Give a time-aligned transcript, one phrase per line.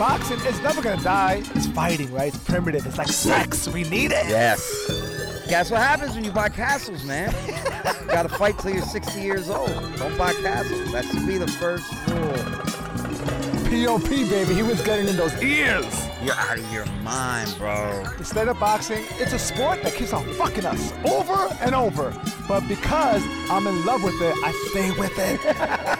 [0.00, 1.42] boxing is never gonna die.
[1.54, 2.34] It's fighting, right?
[2.34, 2.86] It's primitive.
[2.86, 3.68] It's like sex.
[3.68, 4.26] We need it.
[4.28, 5.46] Yes.
[5.46, 7.34] Guess what happens when you buy castles, man?
[7.46, 9.68] you gotta fight till you're 60 years old.
[9.96, 10.90] Don't buy castles.
[10.92, 12.70] That should be the first rule.
[13.68, 14.54] POP, baby.
[14.54, 16.08] He was getting in those ears.
[16.24, 18.02] You're out of your mind, bro.
[18.16, 22.18] Instead of boxing, it's a sport that keeps on fucking us over and over.
[22.48, 25.96] But because I'm in love with it, I stay with it.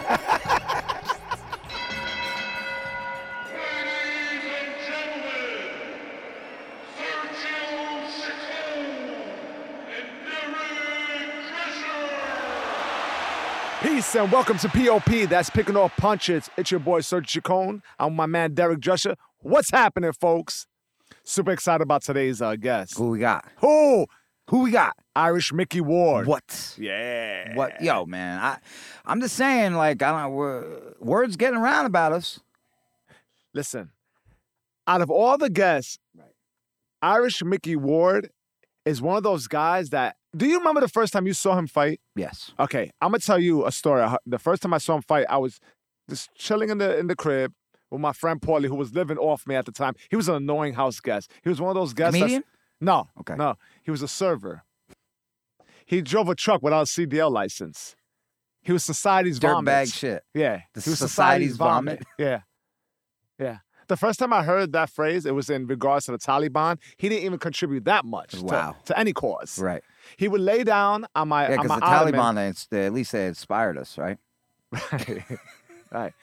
[14.13, 15.29] And welcome to POP.
[15.29, 16.49] That's picking off punches.
[16.57, 17.81] It's your boy Serge Chacon.
[17.97, 19.15] I'm my man Derek Drescher.
[19.39, 20.67] What's happening, folks?
[21.23, 22.97] Super excited about today's uh, guest.
[22.97, 23.47] Who we got?
[23.57, 24.07] Who?
[24.49, 24.97] Who we got?
[25.15, 26.27] Irish Micky Ward.
[26.27, 26.75] What?
[26.77, 27.55] Yeah.
[27.55, 27.81] What?
[27.81, 28.39] Yo, man.
[28.39, 28.57] I,
[29.05, 30.33] I'm just saying, like, I don't.
[30.33, 32.41] We're, words getting around about us.
[33.53, 33.91] Listen,
[34.87, 35.99] out of all the guests,
[37.01, 38.29] Irish Micky Ward
[38.83, 40.17] is one of those guys that.
[40.35, 41.99] Do you remember the first time you saw him fight?
[42.15, 42.53] Yes.
[42.59, 44.07] Okay, I'm gonna tell you a story.
[44.25, 45.59] The first time I saw him fight, I was
[46.09, 47.53] just chilling in the in the crib
[47.89, 49.95] with my friend Paulie, who was living off me at the time.
[50.09, 51.29] He was an annoying house guest.
[51.43, 52.17] He was one of those guests.
[52.17, 52.43] Comedian?
[52.79, 53.09] No.
[53.19, 53.35] Okay.
[53.35, 54.63] No, he was a server.
[55.85, 57.95] He drove a truck without a CDL license.
[58.61, 59.73] He was society's vomit.
[59.73, 60.23] Dirtbag shit.
[60.33, 60.61] Yeah.
[60.73, 62.03] The he was society's vomit.
[62.17, 62.41] Yeah.
[63.39, 63.57] Yeah.
[63.91, 66.77] The first time I heard that phrase, it was in regards to the Taliban.
[66.95, 68.77] He didn't even contribute that much to- Wow.
[68.85, 69.59] to, any cause.
[69.59, 69.83] Right.
[70.15, 72.13] He would lay down on my Yeah, on because my the ottoman.
[72.37, 74.17] Taliban, they, at least they inspired us, right?
[74.71, 75.23] Right.
[75.91, 76.13] right.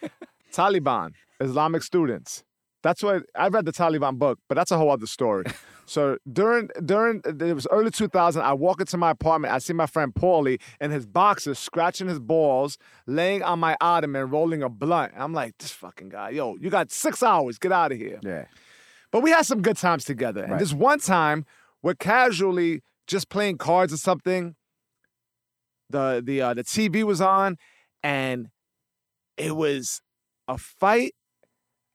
[0.51, 2.43] Taliban, Islamic students.
[2.83, 5.45] That's what I read the Taliban book, but that's a whole other story.
[5.89, 9.55] so during during it was early 2000, I walk into my apartment.
[9.55, 14.29] I see my friend Paulie in his boxers, scratching his balls, laying on my ottoman,
[14.31, 15.13] rolling a blunt.
[15.17, 18.21] I'm like, this fucking guy, yo, you got six hours, get out of here.
[18.23, 18.45] Yeah.
[19.11, 20.43] But we had some good times together.
[20.43, 20.59] And Right.
[20.61, 21.47] this one time,
[21.83, 24.55] we're casually just playing cards or something.
[25.91, 27.57] The the uh, the TV was on,
[28.03, 28.51] and
[29.39, 30.03] it was
[30.47, 31.15] a fight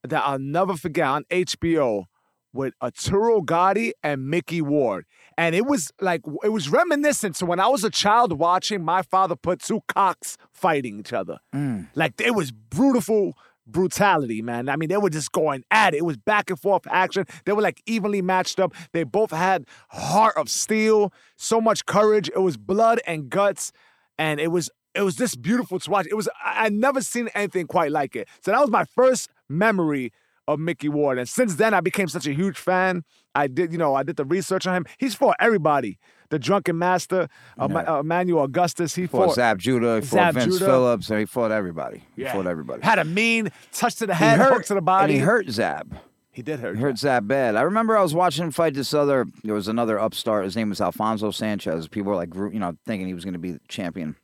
[0.04, 2.06] that I'll never forget on HBO
[2.54, 5.06] with Arturo Gatti and Micky Ward.
[5.38, 9.02] And it was like it was reminiscent to when I was a child watching my
[9.02, 11.40] father put two cocks fighting each other.
[11.54, 11.88] Mm.
[11.96, 13.34] Like it was brutal
[13.66, 14.70] brutality, man.
[14.70, 15.98] I mean, they were just going at it.
[15.98, 17.26] It was back and forth action.
[17.46, 18.74] They were like evenly matched up.
[18.92, 22.30] They both had heart of steel, so much courage.
[22.30, 23.72] It was blood and guts,
[24.18, 26.08] and it was it was just beautiful to watch.
[26.10, 28.28] It was I I'd never seen anything quite like it.
[28.42, 30.12] So that was my first memory
[30.48, 33.04] of Micky Ward, and since then I became such a huge fan.
[33.36, 34.86] I did, you know, I did the research on him.
[34.98, 35.98] He's fought everybody.
[36.30, 37.28] The Drunken Master,
[37.58, 38.96] Ma- uh, Emmanuel Augustus.
[38.96, 40.66] He Fought fought Zab Judah, he fought Zab Vince Judah.
[40.66, 42.04] Phillips, and he fought everybody.
[42.16, 42.34] He Yeah.
[42.34, 42.82] fought everybody.
[42.82, 45.14] Had a mean touch to the He head, hurt, hook to the body.
[45.14, 45.96] He hurt Zab.
[46.32, 46.76] He did hurt.
[46.78, 47.56] He hurt Zab bad.
[47.56, 49.28] I remember I was watching him fight this other.
[49.44, 50.46] There was another upstart.
[50.46, 51.88] His name was Alfonso Sanchez.
[51.88, 54.16] People were like, you know, thinking he was going to be the champion,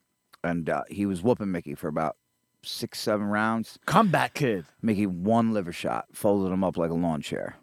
[0.44, 2.16] and uh, he was whooping Micky for about
[2.64, 3.80] six, seven rounds.
[3.86, 4.66] Comeback kid.
[4.82, 7.58] Micky one liver shot, folded him up like a lawn chair.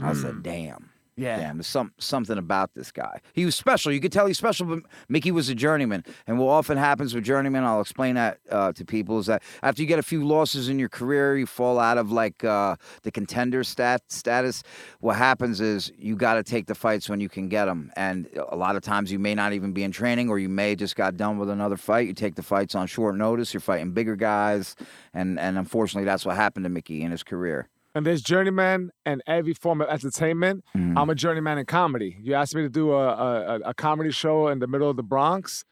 [0.00, 0.42] I said, hmm.
[0.42, 0.89] "Damn."
[1.20, 1.38] Yeah.
[1.38, 3.20] Damn, there's some something about this guy.
[3.32, 3.92] He was special.
[3.92, 6.04] You could tell he's special, but Micky was a journeyman.
[6.26, 9.82] And what often happens with journeymen, I'll explain that uh, to people, is that after
[9.82, 13.10] you get a few losses in your career, you fall out of like uh, the
[13.10, 14.62] contender stat status.
[15.00, 17.92] What happens is you got to take the fights when you can get them.
[17.96, 20.74] And a lot of times you may not even be in training, or you may
[20.74, 22.06] just got done with another fight.
[22.06, 23.52] You take the fights on short notice.
[23.52, 24.76] You're fighting bigger guys,
[25.12, 27.68] and and unfortunately, that's what happened to Micky in his career.
[27.94, 30.64] And there's journeyman and every form of entertainment.
[30.76, 30.96] Mm-hmm.
[30.96, 32.16] I'm a journeyman in comedy.
[32.22, 35.02] You asked me to do a, a, a- comedy show in the middle of the
[35.02, 35.64] Bronx.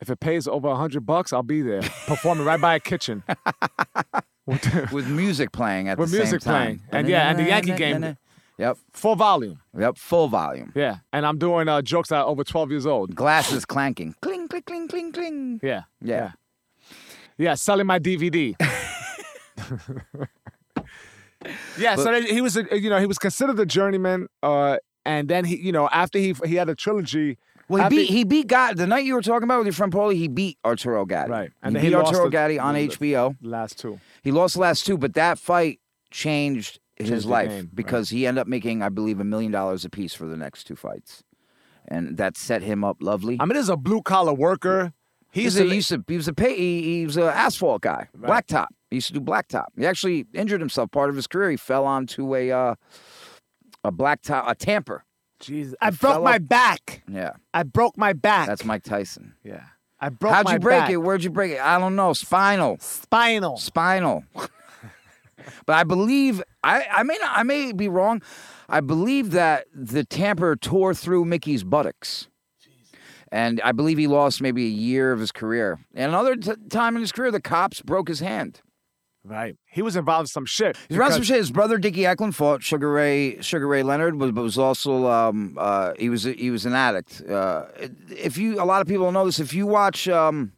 [0.00, 3.22] If it pays over a hundred bucks, I'll be there performing right by a kitchen.
[4.46, 6.64] With music playing at With the music same time.
[6.64, 6.82] playing.
[6.92, 8.16] And yeah, and the Yankee game.
[8.58, 9.60] Yep, full volume.
[9.78, 10.72] yep, full volume.
[10.76, 13.14] Yeah, and I'm doing uh, jokes that are over 12 years old.
[13.14, 14.14] Glasses clanking.
[14.22, 15.60] Cling, cling, cling, cling, cling.
[15.62, 16.32] Yeah, Yeah.
[16.80, 16.90] yeah,
[17.38, 17.54] yeah.
[17.54, 18.54] Selling my DVD.
[21.78, 25.44] yeah, so he was, a, you know, he was considered a journeyman, uh, and then
[25.44, 27.38] he, you know, after he he had a trilogy.
[27.68, 29.72] Well, he after- beat he beat God the night you were talking about with your
[29.74, 30.16] friend Paulie.
[30.16, 31.30] He beat Arturo Gatti.
[31.30, 31.50] Right.
[31.62, 33.36] And he then beat he Arturo the- Gatti on the- HBO.
[33.42, 34.00] last two.
[34.22, 35.78] He lost the last two, but that fight
[36.10, 37.74] changed his Changed the life game, right.
[37.74, 40.64] because he ended up making, I believe, a million dollars a piece for the next
[40.64, 41.22] two fights,
[41.88, 43.38] and that set him up lovely.
[43.40, 44.92] I mean, is a blue collar worker.
[45.32, 47.16] He He's used a, to, he used to he was a pay, he, he was
[47.16, 48.66] an asphalt guy, blacktop.
[48.90, 49.66] He used to do blacktop.
[49.78, 51.50] He actually injured himself part of his career.
[51.50, 52.74] He fell onto a uh,
[53.84, 55.04] a blacktop a tamper.
[55.38, 57.02] Jesus, I broke fell my up- back.
[57.10, 58.46] Yeah, I broke my back.
[58.48, 59.34] that's Mike Tyson.
[59.44, 59.62] yeah.
[60.02, 60.90] I broke How'd my you break back.
[60.90, 60.96] it?
[60.96, 61.60] Where'd you break it?
[61.60, 62.14] I don't know.
[62.14, 63.56] Spinal, Spinal.
[63.58, 64.24] spinal.
[65.66, 68.20] But I believe I, I may not, I may be wrong.
[68.68, 72.28] I believe that the tamper tore through Micky's buttocks.
[73.32, 75.78] And I believe he lost maybe a year of his career.
[75.94, 78.60] And another t- time in his career, the cops broke his hand.
[79.24, 79.56] Right.
[79.66, 80.78] He was involved in some shit.
[80.88, 81.36] He's around some shit.
[81.36, 83.40] His brother Dickie Eklund fought Sugar Ray.
[83.42, 87.22] Sugar Ray Leonard was, but was also um, uh, he was he was an addict.
[87.28, 87.66] Uh,
[88.08, 89.38] if you a lot of people know this.
[89.38, 90.52] If you watch um,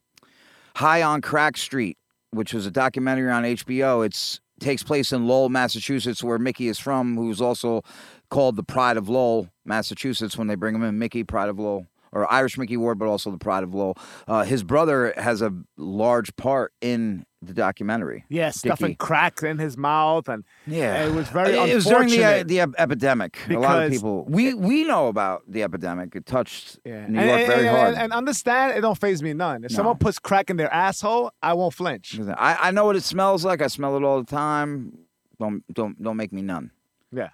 [0.76, 1.98] High on Crack Street,
[2.30, 6.78] which was a documentary on HBO, it's takes place in Lowell, Massachusetts, where Micky is
[6.78, 7.82] from, who's also
[8.30, 10.38] called the Pride of Lowell, Massachusetts.
[10.38, 11.86] When they bring him in, Micky Pride of Lowell.
[12.14, 13.96] Or Irish Micky Ward, but also the Pride of Lowell.
[14.28, 18.24] Uh, his brother has a large part in the documentary.
[18.28, 18.96] Yeah, stuffing Dickie.
[18.96, 22.60] crack in his mouth, and Yeah, it was very It was during the uh, the
[22.78, 23.36] epidemic.
[23.50, 26.14] a lot of people we we know about the epidemic.
[26.14, 27.06] It touched Yeah.
[27.08, 27.94] New and, York and- very and- hard.
[27.96, 29.64] And, understand, it don't phase me none.
[29.64, 29.76] If No.
[29.76, 32.18] someone puts crack in their asshole, I won't flinch.
[32.20, 33.60] I, I know what it smells like.
[33.60, 34.92] I smell it all the time.
[35.40, 36.70] Don't don't don't make me none.
[37.10, 37.30] Yeah.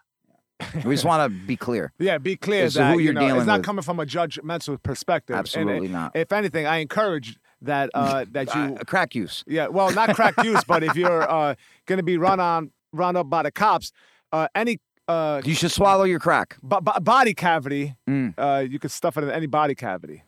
[0.84, 1.93] We just want to be clear.
[1.99, 3.66] Yeah, be clear that who you you're know, dealing it's not with.
[3.66, 5.34] coming from a judgmental perspective.
[5.34, 6.16] And Absolutely it- not.
[6.16, 9.44] If anything, I encourage that uh, that you Uh, crack use.
[9.46, 11.55] Yeah, well, not crack use, but if you're uh,
[11.87, 13.93] going to be run on, run up by the cops,
[14.32, 14.78] uh, any
[15.08, 16.56] uh, You should swallow your crack.
[16.66, 18.34] b- b- body cavity, Mm.
[18.37, 20.22] uh, you can stuff it in any body cavity.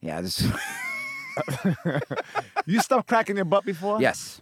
[0.00, 0.20] Yeah.
[0.20, 0.46] This,
[2.66, 4.00] You stuffed crack in your butt before?
[4.00, 4.40] yes.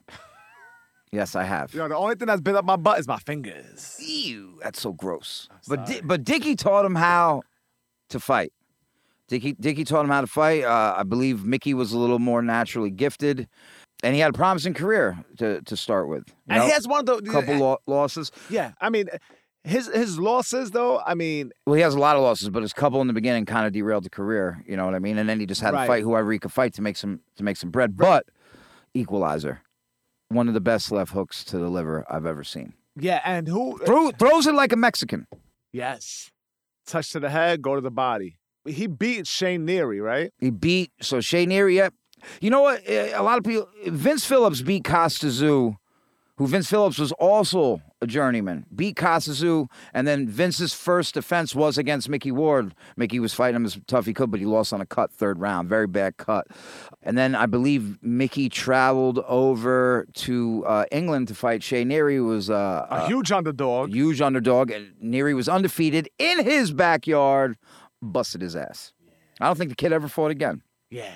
[1.13, 1.75] Yes, I have.
[1.75, 3.97] You know, the only thing that's been up my butt is my fingers.
[4.01, 5.49] Ew, that's so gross.
[5.67, 7.43] But Di- but Dickie taught him how
[8.11, 8.53] to fight.
[9.31, 10.65] Dickie Dickie taught him how to fight.
[10.65, 13.49] Uh, I believe Micky was a little more naturally gifted,
[14.03, 16.25] and he had a promising career to to start with.
[16.29, 18.31] You And he has one of the couple lo- losses.
[18.51, 19.09] Yeah, I mean,
[19.65, 20.99] his his losses though.
[21.07, 23.47] I mean, Well, he has a lot of losses, but his couple in the beginning
[23.47, 24.63] kind of derailed the career.
[24.67, 25.17] You know what I mean?
[25.17, 25.83] And then he just had Right.
[25.87, 27.97] to fight whoever he could fight to make some to make some bread.
[27.97, 28.27] But
[28.95, 29.63] Equalizer,
[30.29, 32.75] one of the best left hooks to the liver I've ever seen.
[32.97, 33.79] yeah, and who?
[33.87, 35.27] Throw, throws it like a Mexican.
[35.73, 36.31] Yes,
[36.87, 38.37] touch to the head, go to the body.
[38.67, 40.33] He beat Shea Neary, right?
[40.39, 41.75] He beat so Shea Neary.
[41.77, 41.89] Yeah,
[42.41, 42.83] you know what?
[42.87, 43.69] Eh, A lot of people.
[43.87, 45.77] Vince Phillips beat Kostya Tszyu,
[46.37, 48.65] who Vince Phillips was also a journeyman.
[48.75, 52.75] Beat Kostya Tszyu, and then Vince's first defense was against Micky Ward.
[52.97, 55.39] Micky was fighting him as tough he could, but he lost on a cut third
[55.39, 56.47] round, very bad cut.
[57.03, 62.27] And then I believe Micky traveled over to uh, England to fight Shea Neary, who
[62.27, 63.91] was uh, A huge underdog.
[63.93, 67.57] huge underdog, and Neary was undefeated in his backyard,
[68.03, 68.93] busted his ass.
[69.41, 70.63] I don't think the kid ever fought again.
[70.91, 71.13] Yeah,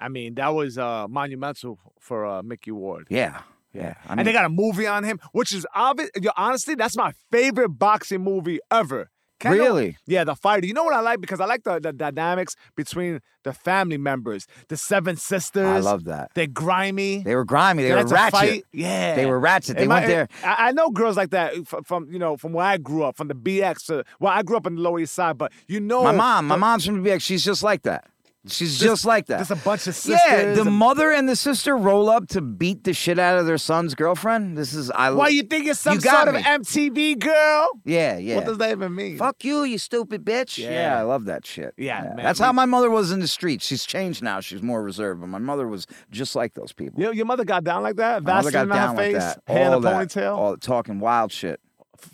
[0.00, 3.06] I mean that was uh, monumental for uh, Micky Ward.
[3.08, 3.42] Yeah,
[3.72, 3.94] yeah.
[4.08, 6.10] I and they got a movie on him, which is obvious.
[6.36, 9.10] Honestly, that's my favorite boxing movie ever.
[9.44, 9.96] Know- Really?
[10.06, 10.66] yeah, the fighter.
[10.66, 14.46] You know what I like because I like the, the dynamics between the family members,
[14.68, 15.66] the seven sisters.
[15.66, 16.30] I love that.
[16.34, 17.22] They're grimy.
[17.24, 17.82] They were grimy.
[17.82, 18.32] They, They were ratchet.
[18.32, 18.64] fight.
[18.72, 19.76] Yeah, They were ratchet.
[19.76, 20.28] They And went my- there.
[20.44, 23.02] I, I know girls like that uh, from, from you know from where I grew
[23.04, 23.86] up, from the BX.
[23.86, 26.46] To, well, I grew up in the Lower East Side, but you know, My mom,
[26.46, 27.22] my mom's from the BX.
[27.22, 28.04] She's just like that.
[28.48, 29.38] She's just, like that.
[29.38, 30.20] Just a bunch of sisters.
[30.28, 33.56] yeah, the mother and the sister roll up to beat the shit out of their
[33.56, 34.58] son's girlfriend.
[34.58, 35.08] This is I.
[35.10, 35.18] Love that.
[35.20, 36.42] Why you think it's some sort of me.
[36.42, 37.68] MTV girl?
[37.84, 38.34] Yeah, yeah.
[38.36, 39.16] What does that even mean?
[39.16, 40.58] Fuck you, you stupid bitch.
[40.58, 40.98] Yeah, Yeah.
[40.98, 41.72] I love that shit.
[41.76, 43.64] Yeah, man, That's we- how my mother was in the streets.
[43.64, 44.40] She's changed now.
[44.40, 47.00] She's more reserved, but my mother was just like those people.
[47.00, 48.24] Your, your mother got down like that?
[48.24, 49.40] My mother got down like face, that.
[49.46, 50.08] hair in a All that.
[50.08, 51.60] ponytail, All talking wild shit.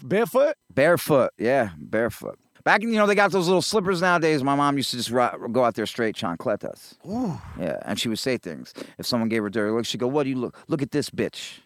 [0.02, 0.56] barefoot?
[0.74, 2.38] Barefoot, yeah, barefoot.
[2.68, 4.44] Back in, you know, they got those little slippers nowadays.
[4.44, 6.98] My mom used to just ri- go out there straight chancletas.
[7.08, 7.40] Ooh.
[7.58, 8.74] Yeah, and she would say things.
[8.98, 10.54] If someone gave her dirty look, she'd go, "What do you look?
[10.68, 11.60] Look at this bitch.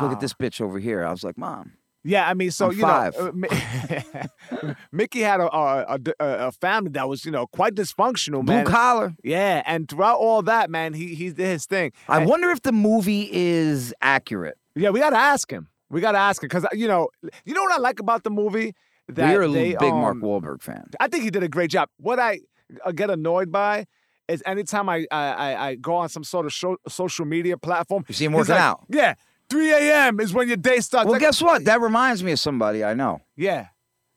[0.00, 1.72] Look at this bitch over here." I was like, "Mom,
[2.04, 3.14] Yeah, I mean, so I'm you five.
[3.18, 8.42] know, uh, Micky had a, a, a, a family that was, you know, quite dysfunctional,
[8.42, 11.92] blue collar." yeah, and throughout all that, man, he he did his thing.
[12.08, 14.56] I And- wonder if the movie is accurate.
[14.74, 15.68] yeah, we gotta ask him.
[15.90, 17.08] We gotta ask him because you know,
[17.44, 18.74] you know what I like about the movie
[19.16, 20.88] that We're a they, big Mark um, Wahlberg fan.
[20.98, 21.88] I think he did a great job.
[21.98, 22.40] What I
[22.84, 23.86] uh, get annoyed by
[24.28, 28.04] is anytime I I, I, I go on some sort of show, social media platform,
[28.08, 28.84] You see him working like, out.
[28.88, 29.14] Yeah,
[29.48, 30.20] 3 a.m.
[30.20, 31.06] is when your day starts.
[31.06, 31.64] Well, Like, guess what?
[31.64, 33.20] That reminds me of somebody I know.
[33.36, 33.68] yeah,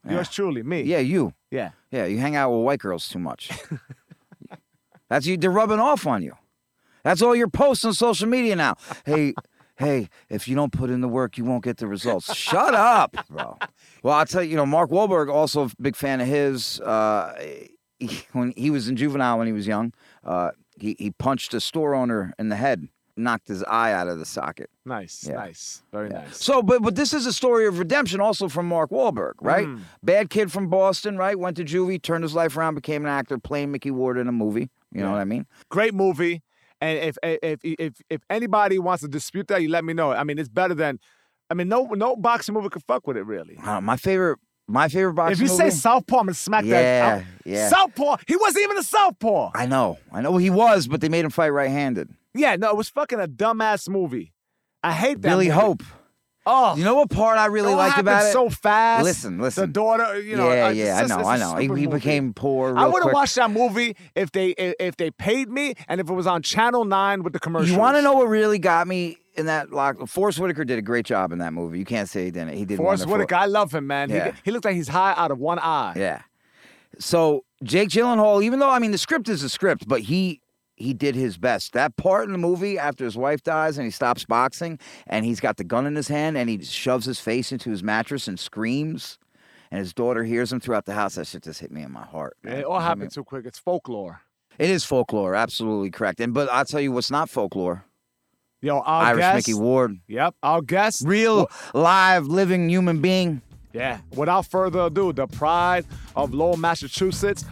[0.07, 0.81] yours truly, me.
[0.83, 1.33] Yeah, you.
[1.51, 1.71] yeah.
[1.91, 3.51] Yeah, you hang out with white girls too much.
[5.09, 5.37] That's you.
[5.37, 6.33] They're rubbing off on you.
[7.03, 8.75] That's all your posts on social media now.
[9.05, 9.33] Hey,
[9.77, 12.33] hey, if you don't put in the work, you won't get the results.
[12.35, 13.57] Shut up, bro.
[14.03, 14.51] Well, I'll tell you.
[14.51, 16.79] You know, Mark Wahlberg also a big fan of his.
[16.81, 17.33] Uh,
[17.99, 21.59] he, when he was in juvenile when he was young, uh, he he punched a
[21.59, 24.69] store owner in the head, knocked his eye out of the socket.
[24.85, 25.35] Nice, Yeah.
[25.35, 26.19] nice, very Yeah.
[26.25, 26.37] nice.
[26.43, 29.67] So, but but this is a story of redemption also from Mark Wahlberg, right?
[29.67, 29.81] Mm.
[30.03, 31.37] Bad kid from Boston, right?
[31.39, 34.31] Went to juvie, turned his life around, became an actor, playing Micky Ward in a
[34.33, 34.69] movie.
[34.91, 35.11] You know Yeah.
[35.13, 35.45] what I mean?
[35.69, 36.43] Great movie.
[36.83, 40.11] And if if if if anybody wants to dispute that, you let me know.
[40.11, 40.99] I mean, it's better than
[41.49, 43.57] I mean, no no boxing movie could fuck with it really.
[43.57, 45.69] Uh, my favorite, my favorite boxing if you movie.
[45.69, 47.17] say Southpaw, I'm gonna smack yeah, that.
[47.19, 47.23] out.
[47.45, 47.69] yeah.
[47.69, 48.17] Southpaw.
[48.27, 49.51] He wasn't even a Southpaw.
[49.55, 52.09] I know, I know he was, but they made him fight right-handed.
[52.33, 54.33] Yeah, no, it was fucking a dumbass movie.
[54.83, 55.29] I hate that.
[55.29, 55.59] Billy movie.
[55.59, 55.83] Hope.
[56.45, 58.33] Oh, You know what part I really liked about it?
[58.33, 59.03] so fast.
[59.03, 59.61] Listen, listen.
[59.61, 60.51] The daughter, you know.
[60.51, 61.55] yeah, yeah, I know, I know.
[61.55, 62.77] He, he became poor.
[62.77, 66.13] I would have watched that movie if they if they paid me and if it
[66.13, 67.71] was on Channel Nine with the commercials.
[67.71, 70.05] You want to know what really got me in that lock?
[70.07, 71.79] Forest Whitaker did a great job in that movie.
[71.79, 72.55] You can't say he didn't.
[72.57, 73.19] He did Forest wonderful.
[73.19, 73.35] Whitaker?
[73.35, 74.09] I love him, man.
[74.09, 74.31] Yeah.
[74.31, 75.93] He, he looked like he's high out of one eye.
[75.95, 76.23] Yeah.
[76.99, 80.41] So Jake Gyllenhaal, even though I mean the script is a script, but he
[80.75, 81.73] he did his best.
[81.73, 85.39] That part in the movie after his wife dies and he stops boxing and he's
[85.39, 88.39] got the gun in his hand and he shoves his face into his mattress and
[88.39, 89.17] screams.
[89.71, 91.15] And his daughter hears him throughout the house.
[91.15, 92.37] That shit just hit me in my heart.
[92.43, 92.57] man.
[92.59, 93.45] It all I mean, happened too quick.
[93.45, 94.21] It's folklore.
[94.59, 96.19] It is folklore, absolutely correct.
[96.19, 97.85] And but I'll tell you what's not folklore.
[98.61, 99.47] Yo, our Irish guest.
[99.47, 99.97] Micky Ward.
[100.07, 101.03] Yep, our guest.
[101.05, 103.41] Real live living human being.
[103.73, 103.99] Yeah.
[104.15, 107.43] Without further ado, the pride of Lowell, Massachusetts,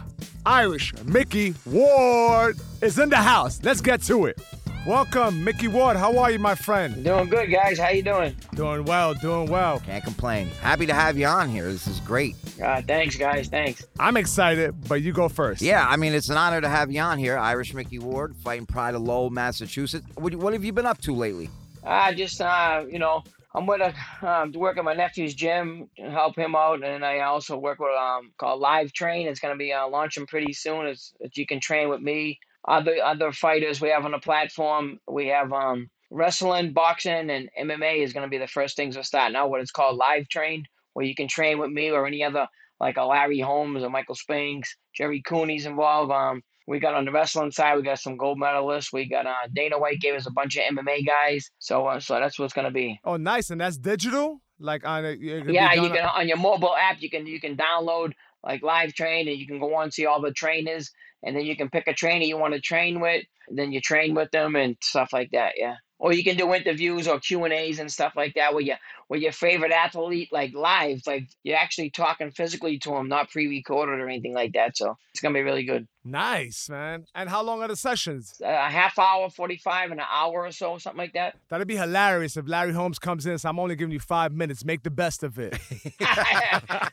[0.46, 3.60] Irish Micky Ward is in the house.
[3.62, 4.40] Let's get to it.
[4.86, 5.96] Welcome, Micky Ward.
[5.96, 7.04] How are you, my friend?
[7.04, 7.78] Doing good, guys.
[7.78, 8.34] How you doing?
[8.54, 9.78] Doing well, doing well.
[9.78, 10.48] Can't complain.
[10.60, 11.70] Happy to have you on here.
[11.70, 12.34] This is great.
[12.60, 13.46] Uh, thanks, guys.
[13.46, 13.86] Thanks.
[14.00, 15.62] I'm excited, but you go first.
[15.62, 17.38] Yeah, I mean, it's an honor to have you on here.
[17.38, 20.04] Irish Micky Ward, fighting Pride of Lowell, Massachusetts.
[20.16, 21.48] What, what have you been up to lately?
[21.84, 23.22] Uh, just uh, you know,
[23.54, 27.04] I'm with a um, to work at my nephew's gym, and help him out, and
[27.04, 29.28] I also work with um called Live Train.
[29.28, 30.86] It's gonna be uh, launching pretty soon.
[30.86, 32.38] It's you can train with me.
[32.66, 34.98] Other other fighters we have on the platform.
[35.06, 39.36] We have um wrestling, boxing, and MMA is gonna be the first things we're starting
[39.36, 39.50] out.
[39.50, 42.48] What it's called Live Train, where you can train with me or any other
[42.80, 46.10] like a Larry Holmes or Michael Spinks, Jerry Cooney's involved.
[46.10, 48.92] Um, we got on the wrestling side, we got some gold medalists.
[48.92, 51.50] We got uh, Dana White gave us a bunch of MMA guys.
[51.58, 53.00] So uh, so that's what's gonna be.
[53.04, 53.50] Oh, nice.
[53.50, 54.40] And that's digital?
[54.58, 57.00] Like on a, it could be Yeah, you can on your mobile app.
[57.00, 58.12] You can you can download
[58.44, 60.90] like live train, and you can go on and see all the trainers,
[61.22, 63.80] and then you can pick a trainer you want to train with, and then you
[63.80, 65.54] train with them and stuff like that.
[65.56, 65.76] Yeah.
[65.98, 68.76] Or you can do interviews or Q and A's and stuff like that where your
[69.12, 74.00] with your favorite athlete like live, like you're actually talking physically to them, not pre-recorded
[74.00, 74.74] or anything like that.
[74.74, 75.86] So it's gonna be really good.
[76.02, 77.04] Nice, man.
[77.14, 78.40] And how long are the sessions?
[78.42, 81.36] a half hour, 45, and an hour or so, something like that.
[81.50, 83.36] That'd be hilarious if Larry Holmes comes in.
[83.36, 84.64] So I'm only giving you five minutes.
[84.64, 85.58] Make the best of it.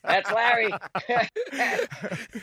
[0.04, 0.74] That's Larry.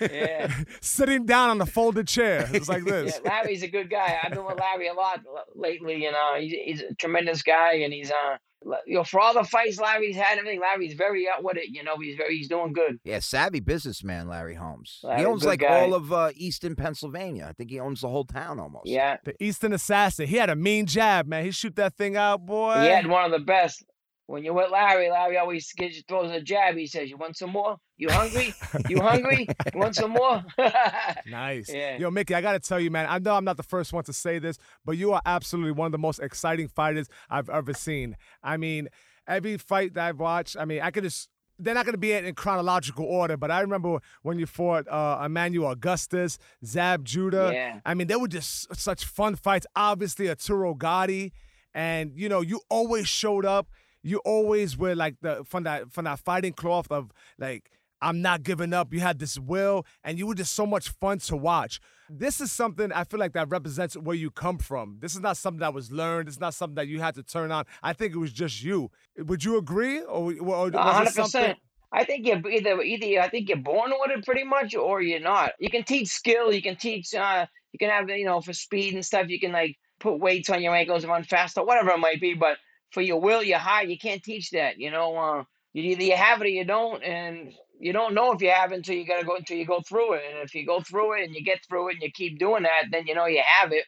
[0.00, 0.62] yeah.
[0.80, 2.48] Sitting down on the folded chair.
[2.50, 3.20] It's like yeah, this.
[3.26, 4.18] Larry's a good guy.
[4.24, 5.20] I've been with Larry a lot
[5.54, 6.36] lately, you know.
[6.38, 8.38] He's, he's a tremendous guy, and he's uh,
[8.86, 10.60] you know, for all the fights Larry's had, everything.
[10.60, 11.68] Larry's very out with it.
[11.70, 12.98] You know, he's very, he's doing good.
[13.04, 15.00] Yeah, savvy businessman, Larry Holmes.
[15.02, 15.80] Larry, he owns like guy.
[15.80, 17.46] all of uh, Easton, Pennsylvania.
[17.48, 18.86] I think he owns the whole town almost.
[18.86, 20.26] Yeah, The Easton Assassin.
[20.26, 21.44] He had a mean jab, man.
[21.44, 22.80] He shoot that thing out, boy.
[22.80, 23.84] he had one of the best.
[24.26, 26.76] When you're with Larry, Larry always gives you, throws a jab.
[26.76, 27.76] He says, "You want some more?
[27.96, 28.52] You hungry?
[28.88, 29.46] You hungry?
[29.72, 30.44] You want some more?"
[31.26, 31.72] Nice.
[31.72, 31.98] Yeah.
[31.98, 34.02] Yo, Micky, I got to tell you, man, I know I'm not the first one
[34.04, 37.72] to say this, but you are absolutely one of the most exciting fighters I've ever
[37.72, 38.16] seen.
[38.42, 38.88] I mean,
[39.28, 41.28] every fight that I've watched, I mean, I could just.
[41.58, 45.22] They're not going to be in chronological order, but I remember when you fought uh,
[45.24, 47.50] Emmanuel Augustus, Zab Judah.
[47.50, 47.80] Yeah.
[47.86, 49.66] I mean, they were just such fun fights.
[49.74, 51.32] Obviously, Arturo Gatti,
[51.72, 53.68] and you know, you always showed up.
[54.06, 57.70] You always were like the from that from that fighting cloth of like
[58.00, 58.92] I'm not giving up.
[58.92, 61.80] You had this will, and you were just so much fun to watch.
[62.08, 64.98] This is something I feel like that represents where you come from.
[65.00, 66.28] This is not something that was learned.
[66.28, 67.64] It's not something that you had to turn on.
[67.82, 68.90] I think it was just you.
[69.18, 71.56] Would you agree, or, or or A 100%.
[71.92, 75.20] I think you're either either I think you're born with it pretty much, or you're
[75.20, 75.52] not.
[75.58, 76.52] You can teach skill.
[76.52, 77.14] You can teach.
[77.14, 79.28] Uh, you can have you know for speed and stuff.
[79.28, 82.34] You can like put weights on your ankles and run faster, whatever it might be.
[82.34, 82.58] But
[82.92, 84.78] for your will, your heart, you can't teach that.
[84.78, 88.32] You know, uh, you either you have it or you don't, and you don't know
[88.32, 90.22] if you have it until you gotta go until you go through it.
[90.30, 92.62] And if you go through it and you get through it and you keep doing
[92.64, 93.84] that, then you know you have it.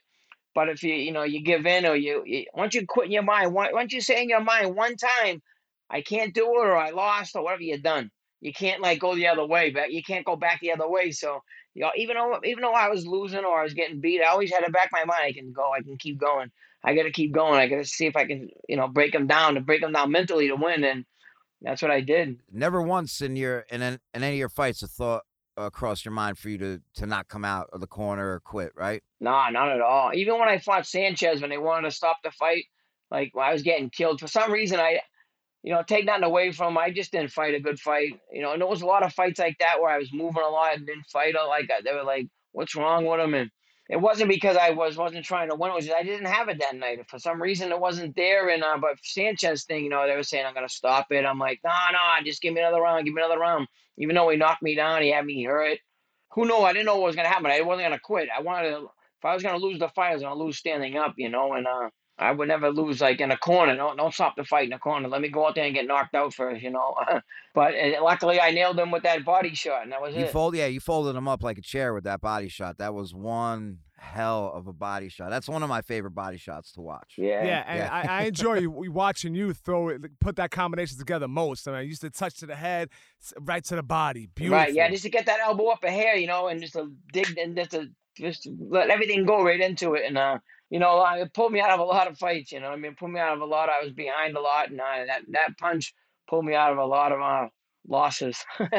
[0.55, 3.12] But if you you know you give in or you, you once you quit in
[3.12, 5.40] your mind, once you say in your mind one time,
[5.90, 8.11] I can't do it or I lost or whatever you're done.
[8.40, 11.11] You can't like go the other way, but you can't go back the other way.
[11.12, 11.40] So
[11.75, 14.28] you know, even though even though I was losing or I was getting beat, I
[14.31, 15.23] always had to back my mind.
[15.25, 15.73] I can go.
[15.73, 16.50] I can keep going.
[16.85, 17.54] I got to keep going.
[17.61, 19.92] I got to see if I can you know break them down to break them
[19.92, 20.85] down mentally to win.
[20.85, 21.04] And
[21.61, 22.38] that's what I did.
[22.52, 25.23] Never once in your in, in any of your fights a thought
[25.56, 28.40] uh, crossed your mind for you to to not come out of the corner or
[28.40, 29.02] quit, right?
[29.20, 30.12] Nah, not at all.
[30.14, 32.64] Even when I fought Sanchez, when they wanted to stop the fight,
[33.11, 35.00] like I was getting killed for some reason, I,
[35.64, 36.75] you know, take nothing away from.
[36.75, 38.12] him, I just didn't fight a good fight.
[38.32, 40.44] You know, and there was a lot of fights like that where I was moving
[40.44, 41.35] a lot and didn't fight.
[41.35, 43.50] uh, Like they were like, "What's wrong with him?" And
[43.88, 45.71] it wasn't because I was wasn't trying to win.
[45.71, 47.09] It was I didn't have it that night.
[47.09, 48.50] For some reason, it wasn't there.
[48.50, 51.25] And uh, but Sanchez thing, you know, they were saying I'm gonna stop it.
[51.25, 53.66] I'm like, no, nah, no, nah, just give me another round, give me another round.
[53.97, 55.78] Even though he knocked me down, he had me hurt.
[56.33, 56.57] Who knew?
[56.57, 57.47] I didn't know what was gonna happen.
[57.47, 58.28] I wasn't gonna quit.
[58.37, 58.90] I wanted to.
[59.18, 61.54] If I was gonna lose the fight, I was gonna lose standing up, you know.
[61.54, 63.76] And uh, I would never lose like in a corner.
[63.76, 65.08] Don't don't stop the fight in a corner.
[65.08, 66.94] Let me go out there and get knocked out first, you know.
[67.54, 70.30] but uh, luckily, I nailed him with that body shot, and that was You it.
[70.30, 72.78] fold, yeah, you folded him up like a chair with that body shot.
[72.78, 75.28] That was one hell of a body shot.
[75.30, 77.14] That's one of my favorite body shots to watch.
[77.16, 77.42] yeah.
[77.44, 77.92] Yeah, and Yeah.
[77.92, 81.66] I, I enjoy watching you throw it, put that combination together most.
[81.66, 82.90] I mean, I used to touch to the head,
[83.40, 84.28] right to the body.
[84.34, 84.58] Beautiful.
[84.58, 86.92] Right, yeah, just to get that elbow up a hair, you know, and just to
[87.12, 90.38] dig and just to just let everything go right into it, and uh,
[90.70, 92.52] you know, it pulled me out of a lot of fights.
[92.52, 93.68] You know, what I mean, pulled me out of a lot.
[93.68, 95.94] I was behind a lot, and uh, that that punch
[96.28, 97.48] pulled me out of a lot of uh,
[97.87, 98.44] losses.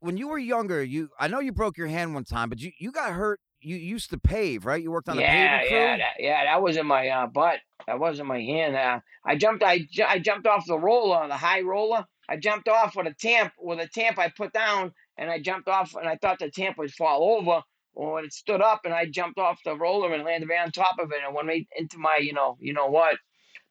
[0.00, 2.72] When you were younger, you I know you broke your hand one time, but you,
[2.76, 3.38] you got hurt.
[3.60, 4.82] You used to pave, right?
[4.82, 5.78] You worked on a yeah, paving crew.
[5.78, 7.60] yeah, that, yeah, that was in my uh, butt.
[7.86, 8.74] That was in my hand.
[8.74, 9.62] Uh, I jumped.
[9.62, 12.04] I, ju- I jumped off the roller, the high roller.
[12.28, 13.52] I jumped off with a tamp.
[13.60, 16.78] With a tamp, I put down, and I jumped off, and I thought the tamp
[16.78, 17.62] would fall over.
[17.94, 20.72] Well, when it stood up, and I jumped off the roller and landed right on
[20.72, 23.16] top of it, and went right into my, you know, you know what.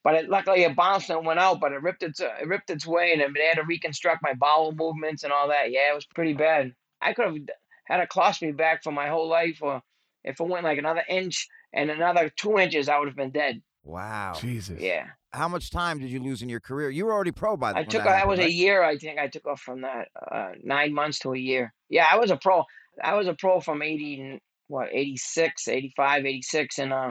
[0.04, 1.60] But it, luckily, it bounced and went out.
[1.60, 4.22] But it ripped its, uh, it ripped its way, and it, they had to reconstruct
[4.22, 5.70] my bowel movements and all that.
[5.70, 6.74] Yeah, it was pretty bad.
[7.00, 7.36] I could have
[7.84, 9.82] had a cost me back for my whole life, or
[10.24, 13.60] if it went like another inch and another two inches, I would have been dead.
[13.84, 14.34] Wow.
[14.40, 14.80] Jesus.
[14.80, 16.90] Yeah, How much time did you lose in your career?
[16.90, 18.82] You were already pro by the time I took that that happened, was a year.
[18.82, 21.74] I think I took off from that uh, nine months to a year.
[21.88, 22.64] Yeah, I was a pro.
[23.02, 27.10] I was a pro from eighty and what 86, 85, 86, and uh,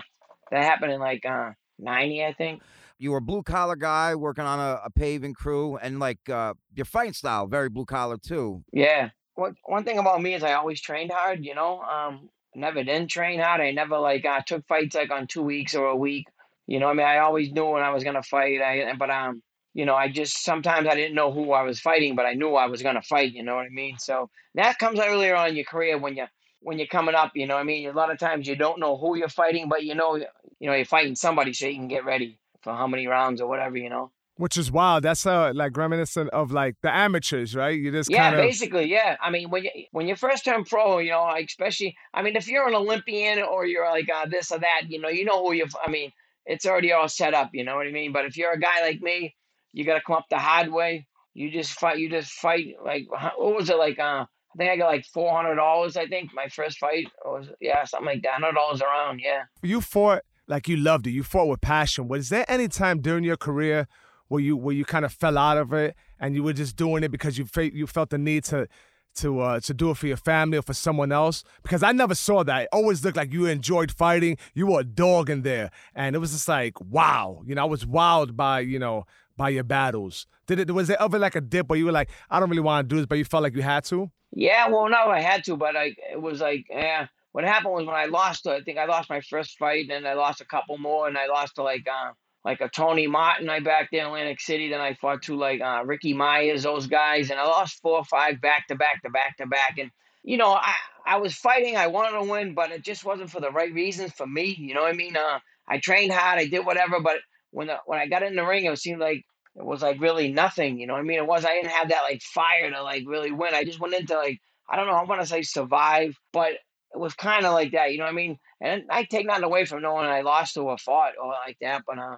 [0.49, 2.61] that happened in like uh, ninety, I think.
[2.97, 6.53] You were a blue collar guy working on a, a paving crew, and like uh,
[6.75, 8.63] your fighting style, very blue collar too.
[8.71, 9.09] Yeah.
[9.35, 11.45] What one thing about me is I always trained hard.
[11.45, 13.61] You know, um, never didn't train hard.
[13.61, 16.27] I never like uh, took fights like on two weeks or a week.
[16.67, 18.61] You know, I mean, I always knew when I was gonna fight.
[18.61, 19.41] I but um,
[19.73, 22.55] you know, I just sometimes I didn't know who I was fighting, but I knew
[22.55, 23.33] I was gonna fight.
[23.33, 23.97] You know what I mean?
[23.97, 26.25] So that comes earlier on in your career when you
[26.59, 27.31] when you're coming up.
[27.35, 29.69] You know, what I mean, a lot of times you don't know who you're fighting,
[29.69, 30.27] but you know, you
[30.61, 33.77] know, you're fighting somebody so you can get ready for how many rounds or whatever.
[33.77, 34.11] You know.
[34.37, 35.03] Which is wild.
[35.03, 37.77] That's uh, like reminiscent of like the amateurs, right?
[37.79, 39.15] You just Yeah, kind of basically, yeah.
[39.21, 42.47] I mean, when you when you first turn pro, you know, especially, I mean, if
[42.47, 45.53] you're an Olympian or you're like uh, this or that, you know, you know who
[45.53, 45.67] you.
[45.85, 46.11] I mean,
[46.45, 47.51] it's already all set up.
[47.53, 48.13] You know what I mean?
[48.13, 49.35] But if you're a guy like me,
[49.73, 51.07] you got to come up the hard way.
[51.33, 51.99] You just fight.
[51.99, 52.75] You just fight.
[52.83, 53.99] Like what was it like?
[53.99, 55.95] Uh, I think I got like four hundred dollars.
[55.95, 58.33] I think my first fight was yeah something like that.
[58.33, 59.21] Hundred dollars around.
[59.23, 59.43] Yeah.
[59.61, 61.11] you fought like you loved it.
[61.11, 62.07] You fought with passion.
[62.07, 63.87] Was there any time during your career
[64.27, 67.03] where you where you kind of fell out of it and you were just doing
[67.03, 68.67] it because you fe- you felt the need to
[69.15, 71.43] to uh, to do it for your family or for someone else?
[71.63, 72.63] Because I never saw that.
[72.63, 74.37] It always looked like you enjoyed fighting.
[74.53, 77.41] You were a dog in there, and it was just like wow.
[77.45, 79.05] You know, I was wowed by you know
[79.37, 80.27] by your battles.
[80.47, 80.71] Did it?
[80.71, 82.95] Was there ever like a dip where you were like, I don't really want to
[82.95, 84.11] do this, but you felt like you had to?
[84.33, 87.07] Yeah, well, no, I had to, but I it was like, yeah.
[87.33, 90.13] What happened was when I lost, I think I lost my first fight, and I
[90.13, 92.11] lost a couple more, and I lost to like uh
[92.43, 93.49] like a Tony Martin.
[93.49, 94.69] I back in Atlantic City.
[94.69, 98.05] Then I fought to like uh Ricky Myers, those guys, and I lost four or
[98.05, 99.77] five back to back to back to back.
[99.77, 99.91] And
[100.23, 100.73] you know, I
[101.05, 104.11] I was fighting, I wanted to win, but it just wasn't for the right reasons
[104.13, 104.55] for me.
[104.59, 105.17] You know what I mean?
[105.17, 107.17] Uh, I trained hard, I did whatever, but
[107.51, 109.23] when the, when I got in the ring, it seemed like
[109.55, 110.79] it was like really nothing.
[110.79, 111.17] You know what I mean?
[111.17, 113.53] It was I didn't have that like fire to like really win.
[113.53, 114.93] I just went into like I don't know.
[114.93, 116.53] I want to say survive, but
[116.93, 117.91] it was kind of like that.
[117.91, 118.37] You know what I mean?
[118.61, 121.97] And I take nothing away from knowing I lost or fought or like that, but
[121.97, 122.17] uh,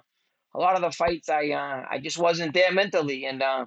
[0.54, 3.66] a lot of the fights I uh, I just wasn't there mentally, and uh,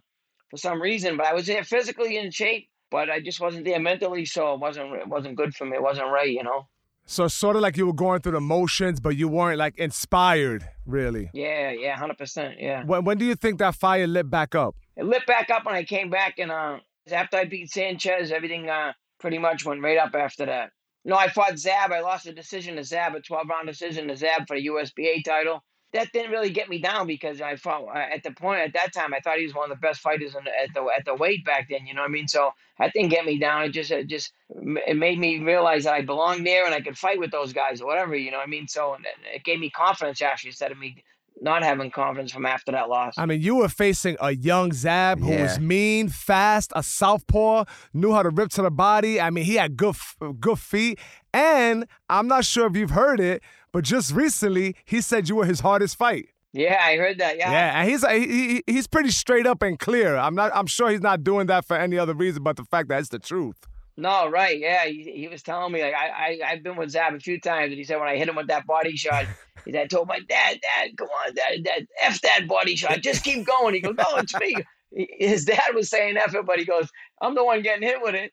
[0.50, 3.80] for some reason, but I was there physically in shape, but I just wasn't there
[3.80, 5.78] mentally, so it wasn't it wasn't good for me.
[5.78, 6.68] It wasn't right, you know.
[7.10, 10.68] So sort of like you were going through the motions, but you weren't like inspired,
[10.86, 11.30] really.
[11.34, 12.84] Yeah, yeah, hundred percent, yeah.
[12.84, 14.76] When when do you think that fire lit back up?
[14.98, 18.70] it lit back up when I came back, and uh, after I beat Sanchez, everything
[18.70, 20.72] uh, pretty much went right up after that.
[21.06, 21.94] No, I fought Zab.
[21.94, 25.24] I lost a decision to Zab, a 12 round decision to Zab for the USBA
[25.24, 25.64] title.
[25.98, 28.94] That didn't really get me down because I fought uh, at the point at that
[28.94, 29.14] time.
[29.16, 31.44] I thought he was one of the best fighters in, at the at the weight
[31.44, 31.88] back then.
[31.88, 32.28] You know what I mean?
[32.28, 33.64] So that didn't get me down.
[33.64, 36.98] It just it just it made me realize that I belonged there and I could
[36.98, 38.16] fight with those guys or whatever.
[38.16, 38.68] You know what I mean?
[38.68, 38.96] So
[39.34, 41.04] it gave me confidence actually instead of me
[41.42, 43.16] not having confidence from after that loss.
[43.18, 48.14] I mean, you were facing a young Zab who was mean, fast, a southpaw, knew
[48.14, 49.20] how to rip to the body.
[49.22, 49.96] I mean, he had good,
[50.40, 51.00] good feet.
[51.34, 53.44] And I'm not sure if you've heard it,
[53.78, 56.30] but just recently he said you were his hardest fight.
[56.52, 57.38] Yeah, I heard that.
[57.38, 57.52] Yeah.
[57.52, 60.16] Yeah, and he's he, he- he's pretty straight up and clear.
[60.16, 60.50] I'm not.
[60.56, 63.10] I'm sure he's not doing that for any other reason but the fact that it's
[63.10, 63.68] the truth.
[63.96, 64.58] No, right?
[64.58, 67.40] Yeah, he, he was telling me like I, I I've been with Zab a few
[67.40, 69.28] times, and he said when I hit him with that body shot,
[69.66, 73.00] he said I told my dad, Dad, come on, Dad, Dad, f that body shot,
[73.04, 73.76] just keep going.
[73.76, 74.56] He goes, No, it's me.
[74.92, 76.90] His dad was saying f it, but he goes,
[77.22, 78.32] I'm the one getting hit with it.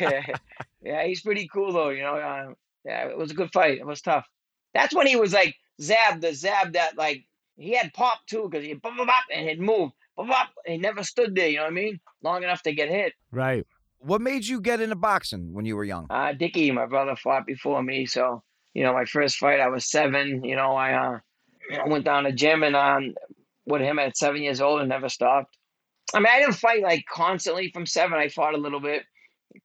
[0.82, 1.90] yeah, he's pretty cool though.
[1.90, 3.78] You know, uh, yeah, it was a good fight.
[3.78, 4.26] It was tough.
[4.74, 7.24] That's when he was like Zab, the Zab that like
[7.56, 9.90] he had pop too because he bop, bop, bop, and he'd move.
[10.16, 11.48] Bop, bop, and he never stood there.
[11.48, 12.00] You know what I mean?
[12.22, 13.12] Long enough to get hit.
[13.30, 13.66] right.
[14.02, 16.06] What made you get into boxing when you were young?
[16.08, 19.90] Uh, Dickie, my brother, fought before me, so you know my first fight, I was
[19.90, 20.42] seven.
[20.42, 21.18] You know, I uh,
[21.78, 23.14] I went down to gym and um,
[23.66, 25.54] with him at seven years old and never stopped.
[26.14, 28.18] I mean, I didn't fight like constantly from seven.
[28.18, 29.02] I fought a little bit,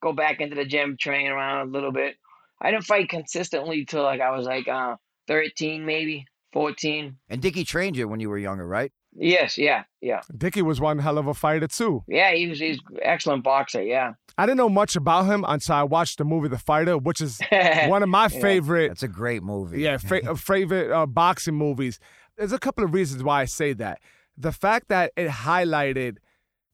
[0.02, 2.18] go back into the gym, train around a little bit.
[2.62, 4.96] I didn't fight consistently till like I was like uh,
[5.28, 7.18] thirteen, maybe fourteen.
[7.30, 8.92] And Dickie trained you when you were younger, right?
[9.18, 12.04] Yes, yeah, yeah, Dickie was one hell of a fighter too.
[12.06, 12.34] yeah.
[12.34, 13.82] He was he's excellent boxer.
[13.82, 14.14] Yeah.
[14.38, 17.40] I didn't know much about him until I watched the movie The Fighter, which is
[17.88, 18.42] one of my Yeah.
[18.42, 19.80] favorite That's a great movie.
[19.82, 21.98] Yeah, fa- uh, favorite uh, boxing movies.
[22.38, 24.02] There's a couple of reasons why I say that.
[24.38, 26.18] The fact that it highlighted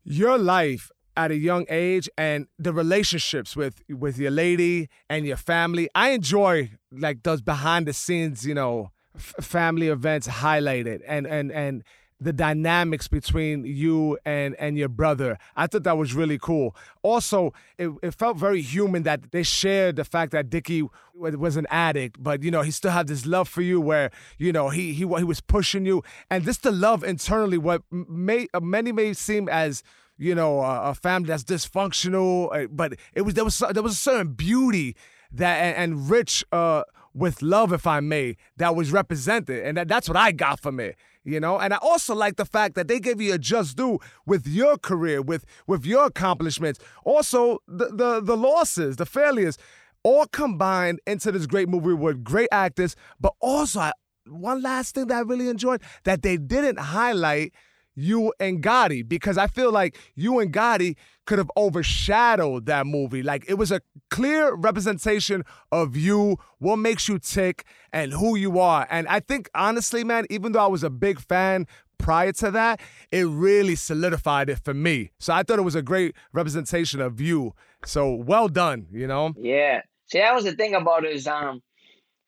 [0.04, 5.38] your life at a young age and the relationships with with your lady and your
[5.38, 5.90] family.
[5.96, 11.52] I enjoy like those behind the scenes, you know, f- family events highlighted and and
[11.52, 11.84] and
[12.22, 15.40] the dynamics between you and and your brother.
[15.56, 16.76] I thought that was really cool.
[17.02, 21.66] Also, it, it felt very human that they shared the fact that Dickie was an
[21.72, 24.94] addict, but you know he still had this love for you, where you know he
[24.94, 27.58] he he was pushing you, and this the love internally.
[27.58, 29.82] What may uh, many may seem as
[30.22, 33.94] you know a, a family that's dysfunctional, uh, but it was there was there was
[33.94, 34.96] a certain beauty
[35.32, 39.90] that and, and rich uh with love, if I may, that was represented, and that,
[39.90, 41.60] that's what I got from it you know?
[41.60, 44.78] And i also like the fact that they gave you a just due with your
[44.78, 46.80] career with with your accomplishments.
[47.04, 49.58] Also the the, the losses the failures
[50.04, 53.92] all combined into this great movie with great actors but also I,
[54.28, 57.54] one last thing that i really enjoyed that they didn't highlight
[57.96, 63.24] you and Gatti because I feel like you and Gatti could have overshadowed that movie.
[63.24, 68.60] Like it was a clear representation of you, what makes you tick, and who you
[68.60, 68.88] are.
[68.90, 72.82] And I think honestly, man, even though I was a big fan prior to that,
[73.12, 75.12] it really solidified it for me.
[75.20, 77.54] So I thought it was a great representation of you.
[77.86, 79.34] So well done, you know?
[79.38, 79.82] Yeah.
[80.08, 81.62] See, that was the thing about it is um,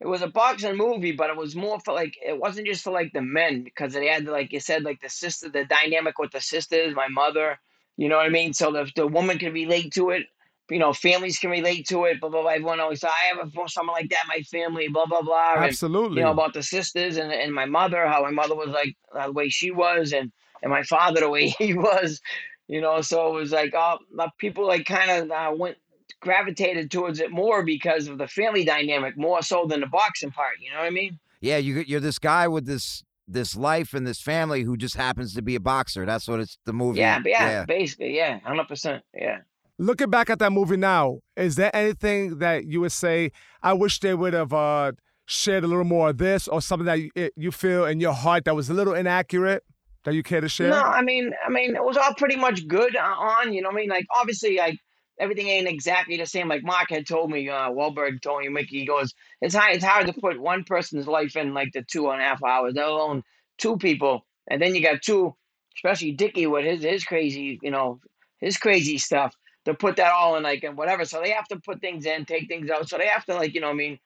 [0.04, 2.92] it was a boxing movie, but it was more for like it wasn't just for
[2.92, 6.32] like the men because they had like you said like the sister, the dynamic with
[6.32, 7.58] the sisters, my mother.
[7.96, 8.52] You know what I mean?
[8.54, 10.28] So the the woman can relate to it.
[10.70, 12.20] You know, families can relate to it.
[12.20, 12.52] Blah blah blah.
[12.52, 14.90] Everyone always say, I have a, someone like that in my family.
[14.90, 15.54] Blah blah blah.
[15.56, 16.18] and, Absolutely.
[16.18, 19.32] you know about the sisters and, and my mother how my mother was like the
[19.32, 22.20] way she was and and my father the way he was
[22.68, 23.98] you know so it was like uh,
[24.38, 25.78] people like kind of uh, went
[26.24, 30.56] gravitated towards it more because of the family dynamic more so than the boxing part
[30.60, 34.06] you know what i mean Yeah, you you're this guy with this this life and
[34.06, 36.06] this family who just happens to be a boxer.
[36.06, 37.00] That's what it's the movie.
[37.00, 39.38] yeah yeah, basically yeah 100% yeah
[39.80, 43.32] Looking back at that movie now, is there anything that you would say,
[43.64, 44.92] I wish they would have uh,
[45.26, 48.14] shared a little more of this or something that you, it- you feel in your
[48.14, 49.64] heart that was a little inaccurate
[50.06, 50.70] that you care to share?
[50.70, 53.52] No, I mean, I mean, it was all pretty much good uh, on.
[53.54, 54.78] You know, what I mean, like obviously, like
[55.20, 56.48] everything ain't exactly the same.
[56.48, 59.86] Like Mark had told me, uh, Wahlberg told me, Micky, he goes, it's hard, it's
[59.86, 62.88] hard to put one person's life in like the two and a half hours, let
[62.88, 63.24] alone
[63.58, 65.36] two people, and then you got two,
[65.78, 68.00] especially Dickie with his his crazy, you know,
[68.40, 71.06] his crazy stuff to put that all in like and whatever.
[71.06, 72.90] So they have to put things in, take things out.
[72.90, 74.00] So they have to like, you know, I mean,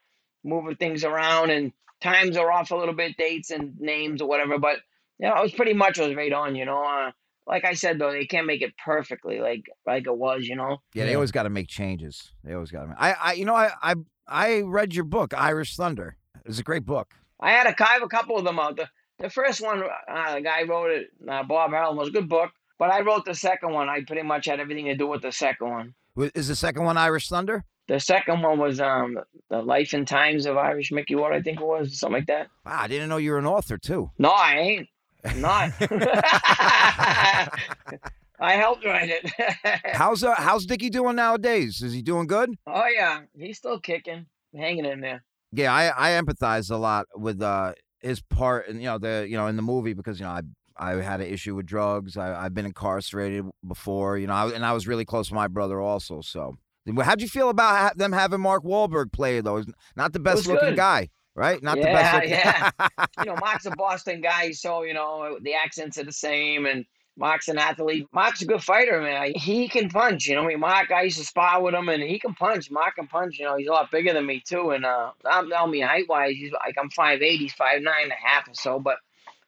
[0.43, 4.59] moving things around and times are off a little bit, dates and names or whatever,
[4.59, 4.77] but
[5.19, 6.83] you know, it was pretty much was right on, you know.
[6.83, 7.11] Uh,
[7.47, 10.77] like I said though, they can't make it perfectly like like it was, you know.
[10.93, 12.31] Yeah, they always got to make changes.
[12.43, 12.95] They always got to.
[12.97, 13.95] I, I, you know, I, I,
[14.27, 16.17] I read your book, Irish Thunder.
[16.45, 17.13] It's a great book.
[17.39, 18.75] I had a I have a couple of them out.
[18.75, 22.29] The the first one, uh, the guy wrote it, uh, Bob Halloran, was a good
[22.29, 22.51] book.
[22.79, 23.89] But I wrote the second one.
[23.89, 25.95] I pretty much had everything to do with the second one.
[26.35, 27.63] Is the second one Irish Thunder?
[27.87, 29.17] The second one was um
[29.49, 32.47] the life and times of Irish Micky Ward, I think it was something like that.
[32.65, 34.11] Wow, I didn't know you were an author too.
[34.17, 34.87] No, I ain't.
[35.25, 35.71] I'm not.
[38.39, 39.31] I helped write it.
[39.95, 41.81] How's uh, how's Dickie doing nowadays?
[41.81, 42.53] Is he doing good?
[42.67, 45.23] oh yeah, he's still kicking, hanging in there.
[45.51, 49.37] Yeah, I, I empathize a lot with uh, his part, and you know the you
[49.37, 50.41] know in the movie because you know I
[50.77, 52.15] I had an issue with drugs.
[52.15, 55.47] I, I've been incarcerated before, you know, I, and I was really close to my
[55.47, 56.21] brother also.
[56.21, 56.57] So,
[57.01, 59.57] how'd you feel about ha- them having Mark Wahlberg play though?
[59.57, 60.75] He's Not the best looking good.
[60.77, 61.63] guy, right?
[61.63, 62.41] Not the Yeah, best looking.
[63.19, 66.85] you know, Mark's a Boston guy, so you know the accents are the same, and
[67.17, 68.07] Mark's an athlete.
[68.13, 69.33] Mark's a good fighter, man.
[69.35, 70.27] He can punch.
[70.27, 70.91] You know, I mean, Mark.
[70.91, 72.71] I used to spar with him, and he can punch.
[72.71, 73.39] Mark can punch.
[73.39, 74.71] You know, he's a lot bigger than me too.
[74.71, 77.39] And uh, I'm, I mean, height wise, he's like I'm five eight.
[77.39, 78.79] He's five nine and a half or so.
[78.79, 78.97] But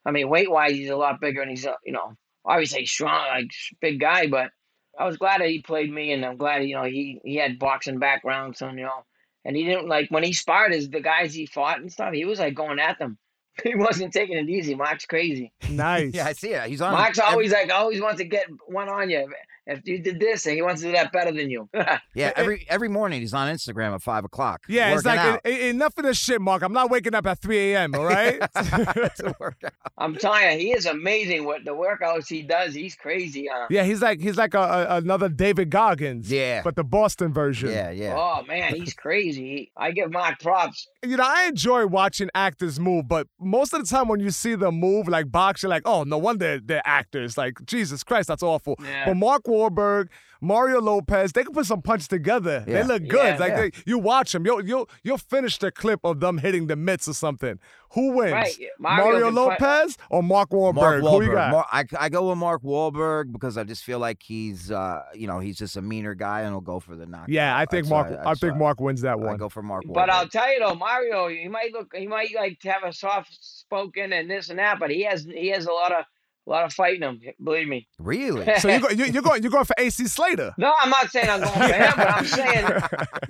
[0.06, 3.28] I mean, weight wise, he's a lot bigger, and he's uh, you know, obviously strong,
[3.28, 4.28] like big guy.
[4.28, 4.52] But
[4.99, 7.60] I was glad that he played me, and I'm glad you know he he had
[7.60, 9.06] boxing background, so you know,
[9.45, 12.13] and he didn't like when he sparred as the guys he fought and stuff.
[12.13, 13.17] He was like going at them.
[13.63, 14.73] He wasn't taking it easy.
[14.73, 15.52] Mark's crazy.
[15.69, 16.13] Nice.
[16.13, 16.69] Yeah, I see it.
[16.69, 16.93] He's on.
[16.93, 19.28] Mark's always like always wants to get one on you.
[19.65, 21.69] If you did this, and he wants to do that better than you.
[22.15, 24.63] Yeah, every every morning he's on Instagram at five o'clock.
[24.67, 25.41] Yeah, it's like out.
[25.45, 26.63] en- en- enough of this shit, Mark.
[26.63, 27.95] I'm not waking up at 3 a.m.
[27.95, 28.39] All right.
[28.56, 29.74] to work out.
[29.98, 31.45] I'm telling you, he is amazing.
[31.45, 33.50] What the workouts he does, he's crazy.
[33.50, 36.32] Uh, yeah, he's like he's like a, a, another David Goggins.
[36.32, 36.62] Yeah.
[36.63, 37.69] but the Boston version.
[37.69, 38.15] Yeah, yeah.
[38.17, 39.72] Oh man, he's crazy.
[39.78, 40.88] I give Mark props.
[41.06, 44.56] You know, I enjoy watching actors move, but most of the time when you see
[44.56, 47.38] them move like box, you're like, oh, no wonder they're actors.
[47.38, 48.76] Like Jesus Christ, that's awful.
[48.84, 49.06] Yeah.
[49.06, 50.08] But Mark Wahlberg,
[50.41, 52.63] Mario Lopez, they can put some punches together.
[52.65, 52.82] Yeah.
[52.82, 53.34] They look good.
[53.34, 53.62] Yeah, like yeah.
[53.62, 57.08] They, you watch them, you'll you'll you'll finish the clip of them hitting the mitts
[57.10, 57.60] or something.
[57.93, 58.32] Who wins?
[58.34, 60.76] Right, Mario, Mario can fight- Lopez or Mark Wahlberg?
[60.76, 61.34] Mark Who you Wahlberg.
[61.34, 61.52] got?
[61.52, 65.26] Mar- I, I go with Mark Wahlberg because I just feel like he's, uh, you
[65.28, 67.30] know, he's just a meaner guy and he'll go for the knockout.
[67.30, 68.10] yeah, I think That's Mark.
[68.12, 69.28] why- I that's think why Mark wins that one.
[69.28, 69.38] I one.
[69.39, 69.84] go for Mark.
[69.88, 72.93] But I'll tell you though, Mario, he might look, he might like to have a
[72.93, 76.06] soft spoken and this and that, but he has he has a lot of
[76.47, 77.21] a lot of fighting him.
[77.43, 77.88] Believe me.
[77.99, 78.45] really.
[78.60, 80.54] so you're, you, you're going you're going for AC Slater.
[80.58, 82.65] No, I'm not saying I'm going for him, but I'm saying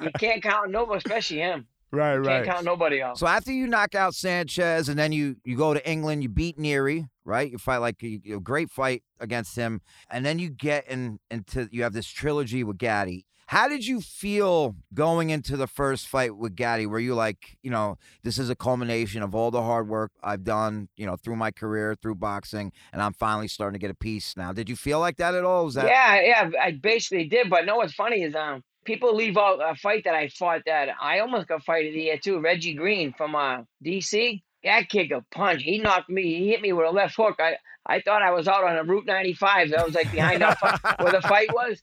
[0.02, 1.68] you can't count nobody, especially him.
[1.92, 2.44] right, You right.
[2.44, 3.20] can't count nobody else.
[3.20, 6.58] So after you knock out Sanchez and then you you go to England, you beat
[6.58, 7.52] Neary, right?
[7.52, 11.68] You fight like a, a great fight against him, and then you get in into
[11.72, 13.26] you have this trilogy with Gatti.
[13.50, 16.86] How did you feel going into the first fight with Gatti?
[16.86, 20.44] Were you like, you know, this is a culmination of all the hard work I've
[20.44, 23.96] done, you know, through my career, through boxing, and I'm finally starting to get a
[23.96, 24.54] piece now.
[24.54, 25.66] Did you feel like that at all?
[25.66, 27.50] Was that yeah, yeah, I basically did.
[27.50, 30.90] But know what's funny is um people leave out a fight that I fought that
[31.02, 32.40] I almost got fight of the year too.
[32.40, 34.44] Reggie Green from uh DC.
[34.64, 35.64] That kick a punch.
[35.64, 36.38] He knocked me.
[36.38, 37.38] He hit me with a left hook.
[37.40, 39.74] I I thought I was out on a Route 95.
[39.74, 41.82] I was like behind fight, where the fight was.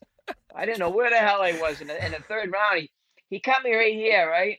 [0.56, 2.80] I didn't know where the hell I was in the, in the third round.
[2.80, 2.90] He,
[3.28, 4.58] he cut me right here, right,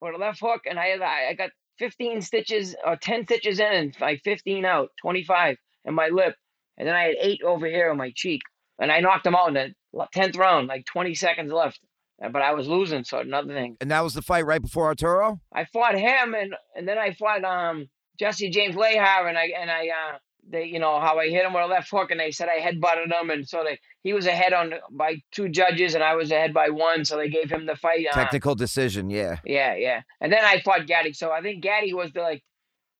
[0.00, 3.58] with a left hook, and I had I I got 15 stitches or 10 stitches
[3.60, 6.34] in and like 15 out, 25 in my lip,
[6.78, 8.40] and then I had eight over here on my cheek,
[8.78, 11.78] and I knocked him out in the 10th round, like 20 seconds left.
[12.24, 13.76] Uh, But I was losing, so another thing.
[13.80, 15.40] and that was the fight right before Arturo?
[15.52, 17.88] I fought him, and and then I fought um
[18.20, 20.18] Jesse James Leija, and I and I uh
[20.50, 22.60] they you know how I hit him with a left hook, and they said I
[22.60, 26.30] headbutted him, and so they he was ahead on by two judges, and I was
[26.30, 28.06] ahead by one, so they gave him the fight.
[28.10, 29.38] Uh, Technical decision, yeah.
[29.44, 32.42] yeah, yeah, and then I fought Gatti, so I think Gatti was the like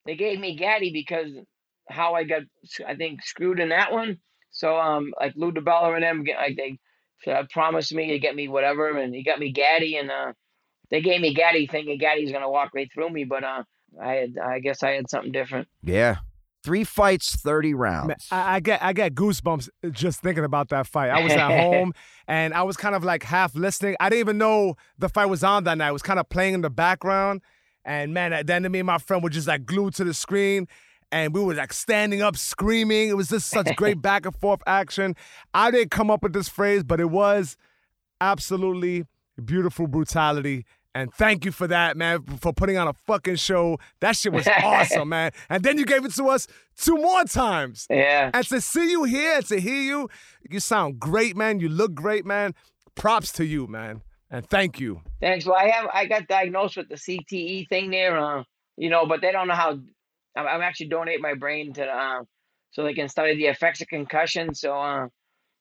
[0.05, 1.31] they gave me Gatti because
[1.89, 2.41] how I got
[2.87, 4.17] I think screwed in that one.
[4.51, 6.79] So um like Lou DiBella and them like they
[7.31, 10.33] uh, promised me to get me whatever, and he got me Gatti, and uh
[10.89, 13.63] they gave me Gatti thinking Gatti's gonna walk right through me, but uh
[14.01, 15.67] I had I guess I had something different.
[15.83, 16.17] Yeah.
[16.65, 18.27] Three fights, 30 rounds.
[18.31, 21.11] I, I get I get goosebumps uh, just thinking about that fight.
[21.11, 21.93] I was at home
[22.27, 23.95] and I was kind of like half listening.
[23.99, 25.89] I didn't even know the fight was on that night.
[25.89, 27.41] It was kind of playing in the background.
[27.85, 30.03] And man, at the end of me and my friend were just like glued to
[30.03, 30.67] the screen.
[31.11, 33.09] And we were like standing up, screaming.
[33.09, 35.15] It was just such great back and forth action.
[35.53, 37.57] I didn't come up with this phrase, but it was
[38.19, 39.05] absolutely
[39.43, 40.65] beautiful brutality.
[40.95, 43.77] And thank you for that, man, for putting on a fucking show.
[43.99, 45.31] That shit was awesome, man.
[45.49, 47.85] And then you gave it to us two more times.
[47.89, 48.31] Yeah.
[48.33, 50.09] And to see you here and to hear you,
[50.49, 51.59] you sound great, man.
[51.59, 52.55] You look great, man.
[52.95, 54.03] Props to you, man.
[54.31, 55.01] And thank you.
[55.19, 55.45] Thanks.
[55.45, 58.43] Well, I have I got diagnosed with the CTE thing there, uh,
[58.77, 59.71] you know, but they don't know how.
[60.37, 62.23] I'm, I'm actually donating my brain to, uh,
[62.71, 64.55] so they can study the effects of concussion.
[64.55, 65.07] So uh,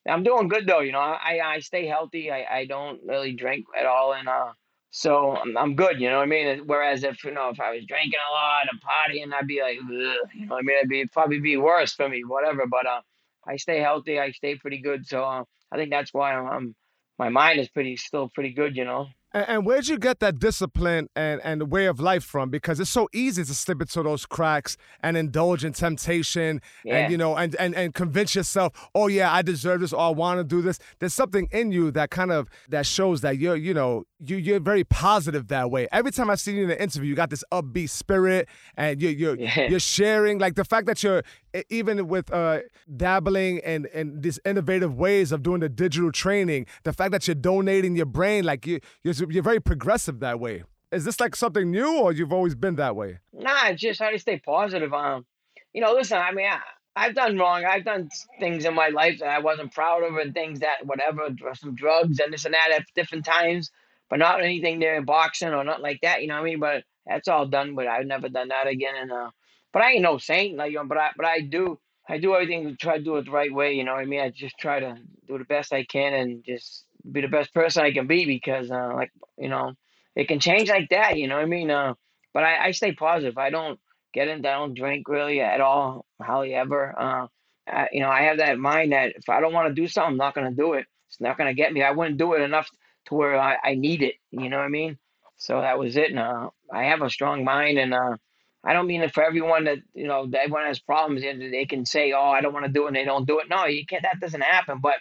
[0.08, 0.80] I'm doing good though.
[0.80, 2.30] You know, I I stay healthy.
[2.30, 4.52] I I don't really drink at all, and uh,
[4.96, 6.00] so I'm, good.
[6.00, 6.62] You know what I mean?
[6.66, 9.78] Whereas if you know if I was drinking a lot and partying, I'd be like,
[9.80, 10.76] Ugh, you know what I mean?
[10.76, 12.68] It'd be it'd probably be worse for me, whatever.
[12.70, 13.00] But uh,
[13.44, 14.20] I stay healthy.
[14.20, 15.04] I stay pretty good.
[15.04, 16.74] So uh, I think that's why I'm, I'm
[17.18, 18.76] my mind is pretty still pretty good.
[18.76, 19.08] You know.
[19.34, 22.48] And, and where'd you get that discipline and, and way of life from?
[22.50, 26.98] Because it's so easy to slip into those cracks and indulge in temptation Yeah.
[26.98, 30.08] and, you know, and, and, and convince yourself, oh, yeah, I deserve this or I
[30.10, 30.78] want to do this.
[31.00, 34.60] There's something in you that kind of, that shows that you're, you know, you, you're
[34.60, 35.88] very positive that way.
[35.92, 39.10] Every time I've seen you in an interview, you got this upbeat spirit and you're,
[39.12, 39.68] you're, Yeah.
[39.68, 41.22] you're sharing, like the fact that you're,
[41.68, 42.60] even with uh,
[42.96, 47.34] dabbling in, in these innovative ways of doing the digital training, the fact that you're
[47.34, 50.64] donating your brain, like you, you're, you're very progressive that way.
[50.92, 53.18] Is this like something new or you've always been that way?
[53.32, 54.94] Nah, just how to stay positive.
[54.94, 55.26] Um,
[55.72, 56.60] you know, listen, I mean, I,
[56.96, 57.64] I've done wrong.
[57.64, 58.08] I've done
[58.38, 62.20] things in my life that I wasn't proud of, and things that whatever, some drugs
[62.20, 63.70] and this and that at different times,
[64.08, 66.22] but not anything there in boxing or not like that.
[66.22, 66.60] You know what I mean?
[66.60, 67.74] But that's all done.
[67.74, 68.94] But I've never done that again.
[68.96, 69.30] And uh,
[69.72, 70.84] but I ain't no saint, like you know.
[70.84, 73.52] But I but I do I do everything to try to do it the right
[73.52, 73.72] way.
[73.72, 74.20] You know what I mean?
[74.20, 77.84] I just try to do the best I can and just be the best person
[77.84, 79.72] I can be because uh, like you know
[80.16, 81.16] it can change like that.
[81.18, 81.70] You know what I mean?
[81.70, 81.94] Uh,
[82.32, 83.38] but I, I stay positive.
[83.38, 83.78] I don't
[84.12, 84.48] get into.
[84.48, 86.94] I don't drink really at all, hardly ever.
[86.98, 87.26] Uh,
[87.66, 90.12] I, you know, I have that mind that if I don't want to do something,
[90.12, 90.86] I'm not to do it.
[91.08, 91.82] It's not to get me.
[91.82, 92.68] I wouldn't do it enough
[93.06, 94.16] to where I, I need it.
[94.30, 94.98] You know what I mean?
[95.36, 96.10] So that was it.
[96.10, 98.16] And uh, I have a strong mind, and uh,
[98.64, 100.26] I don't mean it for everyone that you know.
[100.26, 102.88] That everyone has problems, and they can say, "Oh, I don't want to do it,"
[102.88, 103.48] and they don't do it.
[103.48, 104.02] No, you can't.
[104.02, 104.78] That doesn't happen.
[104.80, 104.94] But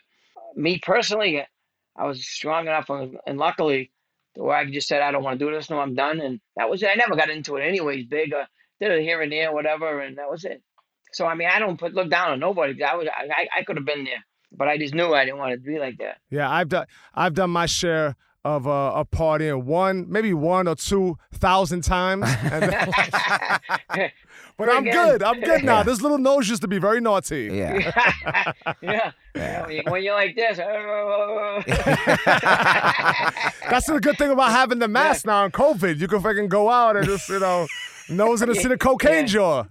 [0.56, 1.44] me personally,
[1.96, 3.92] I was strong enough, and and luckily,
[4.36, 5.70] where I just said, "I don't want to do this.
[5.70, 6.90] No, I'm done." And that was it.
[6.90, 8.06] I never got into it anyways.
[8.08, 8.46] Big, uh,
[8.80, 10.62] did it here and there, whatever, and that was it.
[11.12, 12.82] So I mean, I don't put look down on nobody.
[12.84, 15.52] I was, I, I- could have been there, but I just knew I didn't want
[15.54, 16.18] to be like that.
[16.32, 20.76] Yeah, I've done I've done my share of uh, a partying one, maybe one or
[20.76, 22.26] two thousand times.
[22.52, 22.64] And
[23.94, 24.12] then-
[24.58, 24.94] but I'm Again.
[24.94, 25.24] good.
[25.24, 25.84] I'm good now.
[25.84, 27.50] This little nose used to be very naughty.
[27.52, 27.92] Yeah.
[28.82, 29.12] yeah.
[29.36, 29.62] yeah.
[29.66, 31.62] When, you, when you're like this, oh.
[33.70, 36.00] That's the good thing about having the mask now in COVID.
[36.00, 37.68] You can fucking go out and just, you know,
[38.10, 39.26] nose in the city cocaine Yeah.
[39.26, 39.64] jaw.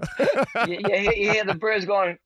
[0.66, 2.18] you, you, hear- you hear the birds going.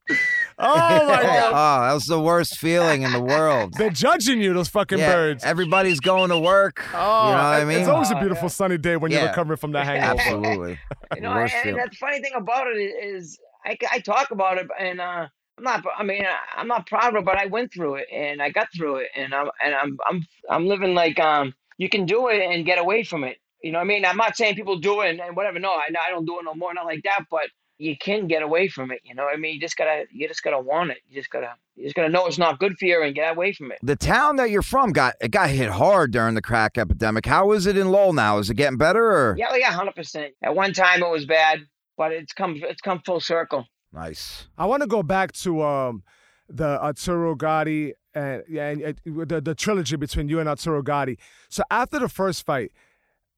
[0.59, 0.75] Oh
[1.07, 1.51] my god.
[1.53, 3.73] Oh, that was the worst feeling in the world.
[3.77, 5.43] They're judging you, those fucking Yeah, birds.
[5.43, 6.83] everybody's going to work.
[6.93, 7.79] Oh, you know what I mean?
[7.79, 8.49] It's always a Oh, beautiful yeah.
[8.49, 10.19] sunny day when you're recovering from that hangover.
[10.19, 10.79] Absolutely.
[11.15, 11.79] You know, Worst and, feeling.
[11.81, 15.63] and the funny thing about it is I, I talk about it, and uh, I'm
[15.63, 15.83] not.
[15.97, 18.49] I mean, I- I'm not proud of it, but I went through it, and I
[18.49, 22.27] got through it, and I'm and I'm I'm I'm living like um you can do
[22.29, 23.37] it and get away from it.
[23.63, 24.05] You know what I mean?
[24.05, 25.59] I'm not saying people do it and, and whatever.
[25.59, 27.21] No, I I don't do it no more, not like that.
[27.31, 29.01] But you can get away from it.
[29.03, 29.55] You know what I mean?
[29.55, 30.97] You just gotta you just gotta want it.
[31.09, 33.53] You just gotta you just gotta know it's not good for you and get away
[33.53, 33.79] from it.
[33.83, 37.25] The town that you're from got it got hit hard during the crack epidemic.
[37.25, 38.39] How is it in Lowell now?
[38.39, 40.33] Is it getting better or Yeah, yeah, hundred percent.
[40.41, 41.59] At one time it was bad,
[41.97, 43.65] but it's come it's come full circle.
[43.93, 44.47] nice?
[44.57, 46.03] I want to go back to um,
[46.49, 51.19] the Arturo Gatti and, yeah, and uh, the the trilogy between you and Arturo Gatti.
[51.49, 52.71] So after the first fight,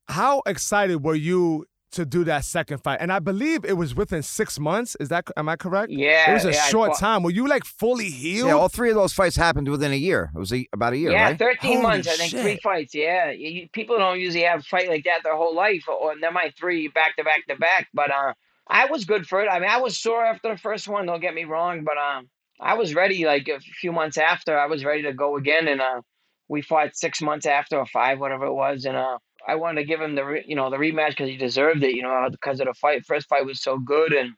[0.08, 3.00] how excited were you to do that second fight?
[3.02, 4.96] And I believe it was within six months.
[5.00, 5.92] Is that am I correct?
[5.92, 7.24] Yeah, It was a yeah, short fought- time.
[7.24, 8.50] Were you like fully healed?
[8.50, 10.32] Yeah, all three of those fights happened within a year.
[10.36, 11.40] It was a, about a year, Yeah, right?
[11.40, 12.08] 13 Holy months.
[12.08, 12.94] I think three fights.
[12.96, 16.14] Yeah, you, you- people don't usually have a fight like that their whole life, or
[16.20, 17.88] there might three back to back to back.
[17.94, 18.34] But uh,
[18.68, 19.48] I was good for it.
[19.50, 21.06] I mean, I was sore after the first one.
[21.08, 22.30] Don't get me wrong, but um,
[22.62, 23.26] I was ready.
[23.26, 26.02] Like a few months after, I was ready to go again, and uh,
[26.48, 29.18] we fought six months after or five, whatever it was, and uh,
[29.50, 31.96] I wanted to give him the re- you know the rematch because he deserved it.
[31.96, 33.06] You know, because of the fight.
[33.06, 34.34] First fight was so good, and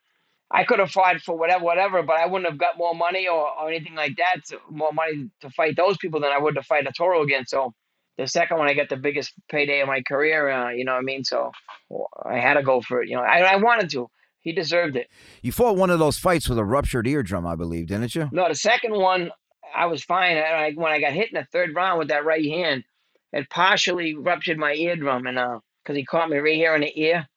[0.54, 3.48] I could have fought for whatever, whatever, but I wouldn't have got more money or,
[3.58, 6.64] or anything like that, to, more money to fight those people than I would to
[6.64, 7.46] fight Arturo again.
[7.48, 7.74] So
[8.18, 10.50] the second one, I got the biggest payday of my career.
[10.50, 11.24] Uh, you know what I mean?
[11.24, 11.52] So
[12.26, 13.10] I had to go for it.
[13.10, 14.10] You know, I, I wanted to.
[14.42, 15.08] He deserved it.
[15.42, 18.28] You fought one of those fights with a ruptured eardrum, I believe, didn't you?
[18.32, 19.32] No, the second one,
[19.74, 20.36] I was fine.
[20.36, 22.84] I, I, when I got hit in the third round with that right hand,
[23.34, 27.00] it partially ruptured my eardrum, and uh, because he caught me right here in the
[27.00, 27.28] ear.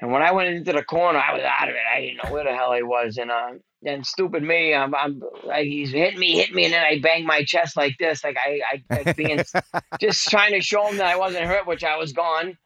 [0.00, 1.80] And when I went into the corner, I was out of it.
[1.94, 3.52] I didn't know where the hell I was, and uh,
[3.84, 7.26] and stupid me, I'm, I'm like he's hit me, hit me, and then I banged
[7.26, 8.60] my chest like this, like I,
[8.90, 9.42] I like being
[10.00, 12.56] just trying to show him that I wasn't hurt, which I was gone.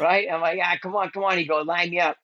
[0.00, 0.28] Right?
[0.32, 1.36] I'm like, ah, come on, come on.
[1.36, 2.16] He goes, line me up.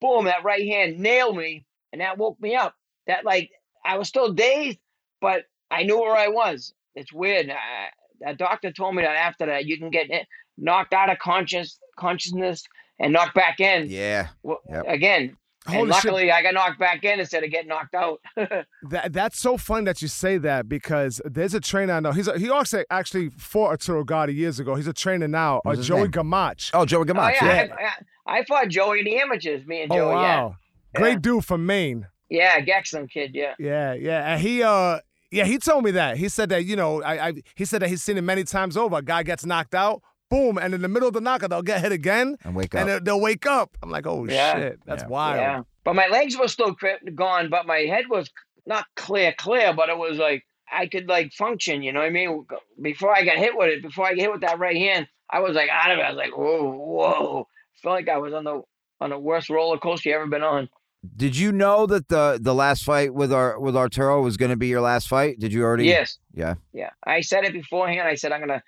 [0.00, 2.74] Boom, that right hand nailed me, and that woke me up.
[3.06, 3.50] That like
[3.84, 4.78] I was still dazed,
[5.20, 6.72] but I knew where I was.
[6.94, 7.50] It's weird.
[7.50, 7.88] I,
[8.24, 10.26] that doctor told me that after that you can get it-
[10.58, 12.62] knocked out of conscious consciousness
[12.98, 14.28] and knocked back in Yeah.
[14.42, 14.84] Well, Yep.
[14.88, 15.36] again.
[15.66, 16.04] Holy and shit.
[16.10, 18.20] luckily, I got knocked back in instead of getting knocked out.
[18.90, 22.10] That that's so fun that you say that because there's a trainer I know.
[22.12, 24.74] He's a, he also actually fought Arturo Gatti years ago.
[24.74, 26.10] He's a trainer now, uh, Joey name?
[26.10, 26.70] Gamache.
[26.74, 27.66] Oh, Joey oh yeah, yeah.
[28.26, 29.64] I, I, I fought Joey in the amateurs.
[29.66, 30.14] Me and Oh, Joey.
[30.16, 30.56] wow,
[30.94, 31.00] Yeah.
[31.00, 31.18] great Yeah.
[31.20, 32.06] dude from Maine.
[32.28, 32.80] Yeah, yeah,
[33.12, 33.30] kid.
[33.34, 33.54] Yeah.
[33.58, 34.98] Yeah, yeah, and he uh.
[35.32, 36.16] Yeah, he told me that.
[36.18, 38.76] He said that, you know, I, I he said that he's seen it many times
[38.76, 38.96] over.
[38.98, 41.80] A guy gets knocked out, boom, and in the middle of the knockout, they'll get
[41.80, 42.86] hit again, And wake and up.
[42.86, 43.76] they'll, they'll wake up.
[43.82, 44.54] I'm like, oh Yeah.
[44.56, 45.08] shit, that's Yeah.
[45.08, 45.40] wild.
[45.40, 45.62] Yeah.
[45.84, 48.30] But my legs were still cri- gone, but my head was
[48.66, 52.10] not clear, clear, but it was like I could like function, you know what I
[52.10, 52.46] mean?
[52.80, 55.40] Before I got hit with it, before I got hit with that right hand, I
[55.40, 56.02] was like out of it.
[56.02, 57.48] I was like, whoa, whoa.
[57.82, 58.62] felt like I was on the
[59.00, 60.68] on the worst roller coaster you ever been on.
[61.16, 64.56] Did you know that the the last fight with our with Arturo was going to
[64.56, 65.38] be your last fight?
[65.38, 65.86] Did you already?
[65.86, 66.18] Yes.
[66.32, 66.54] Yeah.
[66.72, 66.90] Yeah.
[67.04, 68.06] I said it beforehand.
[68.06, 68.62] I said I'm gonna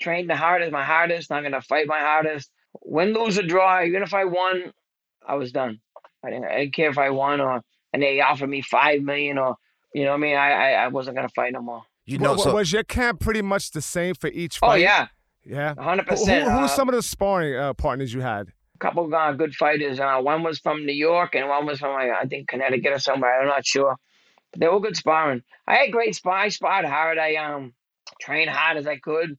[0.00, 2.50] train the hardest, my hardest, I'm gonna fight my hardest.
[2.82, 4.72] Win, lose, or draw, even if I won,
[5.26, 5.80] I was done.
[6.24, 7.62] I didn't, I didn't care if I won or
[7.92, 9.56] and they offered me five million or
[9.94, 11.82] you know what I mean I I, I wasn't gonna fight no more.
[12.06, 14.72] You know, wa- so was your camp pretty much the same for each fight?
[14.72, 15.08] Oh yeah,
[15.44, 15.74] yeah.
[15.78, 16.50] hundred Who, who, percent.
[16.50, 18.48] who were some of the sparring uh, partners you had?
[18.80, 20.00] Couple uh, good fighters.
[20.00, 22.98] Uh, one was from New York and one was from like, I think Connecticut or
[22.98, 23.40] somewhere.
[23.40, 23.96] I'm not sure.
[24.52, 25.42] But they were good sparring.
[25.66, 26.36] I had great spar.
[26.36, 27.18] I sparred hard.
[27.18, 27.72] I um
[28.20, 29.36] trained hard as I could.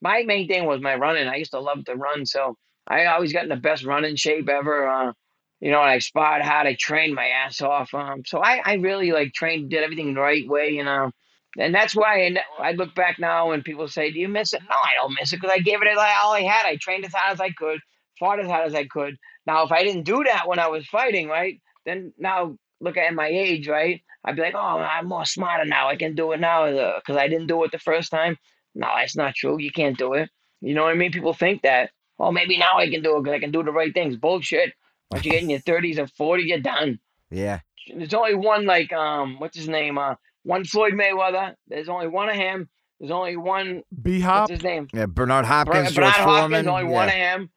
[0.00, 1.26] My main thing was my running.
[1.26, 2.56] I used to love to run, so
[2.86, 4.88] I always got in the best running shape ever.
[4.88, 5.12] Uh,
[5.60, 6.66] you know, and I sparred hard.
[6.66, 7.92] I trained my ass off.
[7.92, 11.10] Um, so I, I really like trained, did everything the right way, You know,
[11.58, 14.62] and that's why and I look back now and people say, "Do you miss it?"
[14.68, 16.66] No, I don't miss it because I gave it all I had.
[16.66, 17.80] I trained as hard as I could,
[18.18, 19.16] fought as hard as I could.
[19.46, 23.14] Now, if I didn't do that when I was fighting, right, then now look at
[23.14, 24.00] my age, right?
[24.24, 25.88] I'd be like, "Oh, I'm more smarter now.
[25.88, 26.66] I can do it now
[26.96, 28.36] because I didn't do it the first time."
[28.74, 29.58] No, that's not true.
[29.60, 30.28] You can't do it.
[30.60, 31.12] You know what I mean?
[31.12, 31.90] People think that.
[32.20, 34.16] Oh, maybe now I can do it because I can do the right things.
[34.16, 34.72] Bullshit.
[35.10, 36.98] Once you get in your 30s and 40s, you're done
[37.30, 37.60] yeah,
[37.94, 40.14] there's only one like um what's his name uh
[40.44, 41.54] one Floyd Mayweather.
[41.68, 42.68] There's only one of him.
[42.98, 44.42] There's only one B Hop.
[44.42, 44.50] what's Hop.
[44.50, 45.06] his name yeah.
[45.06, 46.24] Bernard Bernard Hopkins, George Hopkins.
[46.24, 46.88] Foreman, Only yeah.
[46.90, 47.50] one of him,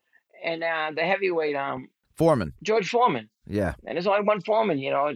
[0.43, 3.29] and uh the heavyweight um Foreman, George Foreman.
[3.47, 3.73] yeah.
[3.85, 4.77] And there's only one Foreman.
[4.79, 5.13] You know,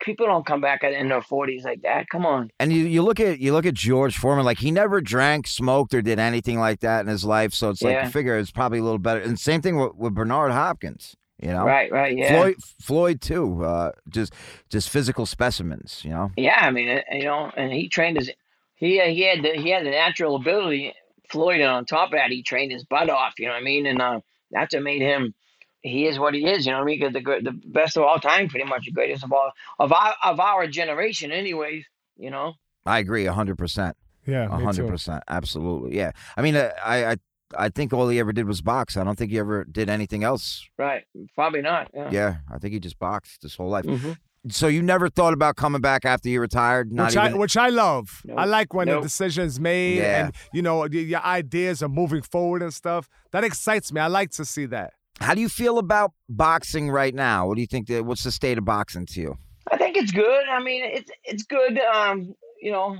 [0.00, 2.08] people don't come back in their 40s like that.
[2.10, 2.50] Come on.
[2.60, 5.94] And you, you look at you look at George Foreman, like he never drank, smoked,
[5.94, 7.54] or did anything like that in his life.
[7.54, 8.04] So it's like Yeah.
[8.04, 9.20] you figure it's probably a little better.
[9.20, 11.16] And same thing with, with Bernard Hopkins.
[11.42, 12.34] You know, Right, right, yeah.
[12.34, 13.64] Floyd Floyd too.
[13.64, 14.34] Uh, just
[14.68, 16.02] just physical specimens.
[16.04, 16.30] You know.
[16.36, 18.30] Yeah, I mean, you know, and he trained his
[18.74, 20.92] he uh, he had the, he had the natural ability.
[21.30, 23.38] Floyd, and on top of that, he trained his butt off.
[23.38, 23.86] You know what I mean?
[23.86, 24.20] And uh,
[24.50, 25.34] that's what made him.
[25.82, 26.66] He is what he is.
[26.66, 27.00] You know what I mean?
[27.00, 29.92] 'Cause the gr- the best of all time, pretty much the greatest of all of
[29.92, 31.84] our of our generation, anyways.
[32.16, 32.54] You know.
[32.86, 33.96] I agree, hundred percent,
[34.26, 35.22] Yeah, me hundred percent.
[35.28, 35.96] absolutely.
[35.96, 36.12] Yeah.
[36.36, 37.16] I mean, uh, I I
[37.56, 38.96] I think all he ever did was box.
[38.96, 40.66] I don't think he ever did anything else.
[40.78, 41.04] Right.
[41.34, 41.90] Probably not.
[41.94, 42.08] Yeah.
[42.12, 43.84] Yeah, I think he just boxed his whole life.
[43.86, 44.16] Mhm.
[44.48, 46.90] So you never thought about coming back after you retired?
[46.90, 47.38] Not Which I, even.
[47.38, 48.22] which I love.
[48.36, 49.02] I like when the Nope.
[49.02, 50.24] decision's made Yeah.
[50.26, 53.08] and you know your ideas are moving forward and stuff.
[53.32, 54.00] That excites me.
[54.00, 54.94] I like to see that.
[55.20, 57.46] How do you feel about boxing right now?
[57.48, 57.88] What do you think?
[57.88, 59.36] That, what's the state of boxing to you?
[59.70, 60.44] I think it's good.
[60.50, 61.78] I mean, it's it's good.
[61.78, 62.96] Um, you know,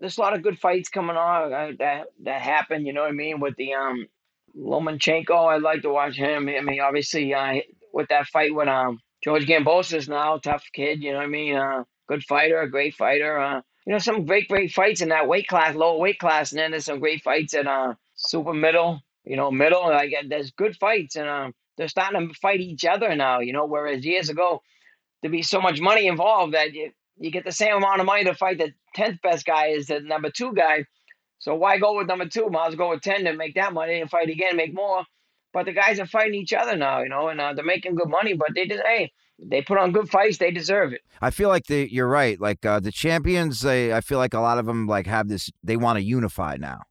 [0.00, 2.84] there's a lot of good fights coming on uh, that that happen.
[2.84, 3.40] You know what I mean?
[3.40, 4.06] With the um
[4.54, 6.48] Lomachenko, I'd like to watch him.
[6.48, 7.54] I mean, obviously, uh,
[7.92, 11.02] with that fight with um George Kambosos now, tough kid.
[11.02, 11.56] You know what I mean?
[11.56, 13.38] Uh, good fighter, a great fighter.
[13.38, 16.58] Uh, you know, some great great fights in that weight class, lower weight class, and
[16.58, 19.00] then there's some great fights at uh super middle.
[19.24, 19.88] You know, middle.
[19.88, 23.40] Like there's good fights, and um, they're starting to fight each other now.
[23.40, 24.62] You know, whereas years ago
[25.22, 28.24] there'd be so much money involved that you, you get the same amount of money
[28.24, 30.84] to fight the tenth best guy as the number two guy.
[31.38, 32.48] So why go with number two?
[32.50, 35.04] Might as well go with ten to make that money and fight again, make more.
[35.54, 38.08] But the guys are fighting each other now, you know, and uh, they're making good
[38.08, 38.34] money.
[38.34, 41.00] But they just hey, they put on good fights, they deserve it.
[41.22, 42.38] I feel like the you're right.
[42.40, 45.50] Like uh, the champions, they I feel like a lot of them like have this.
[45.62, 46.82] They want to unify now,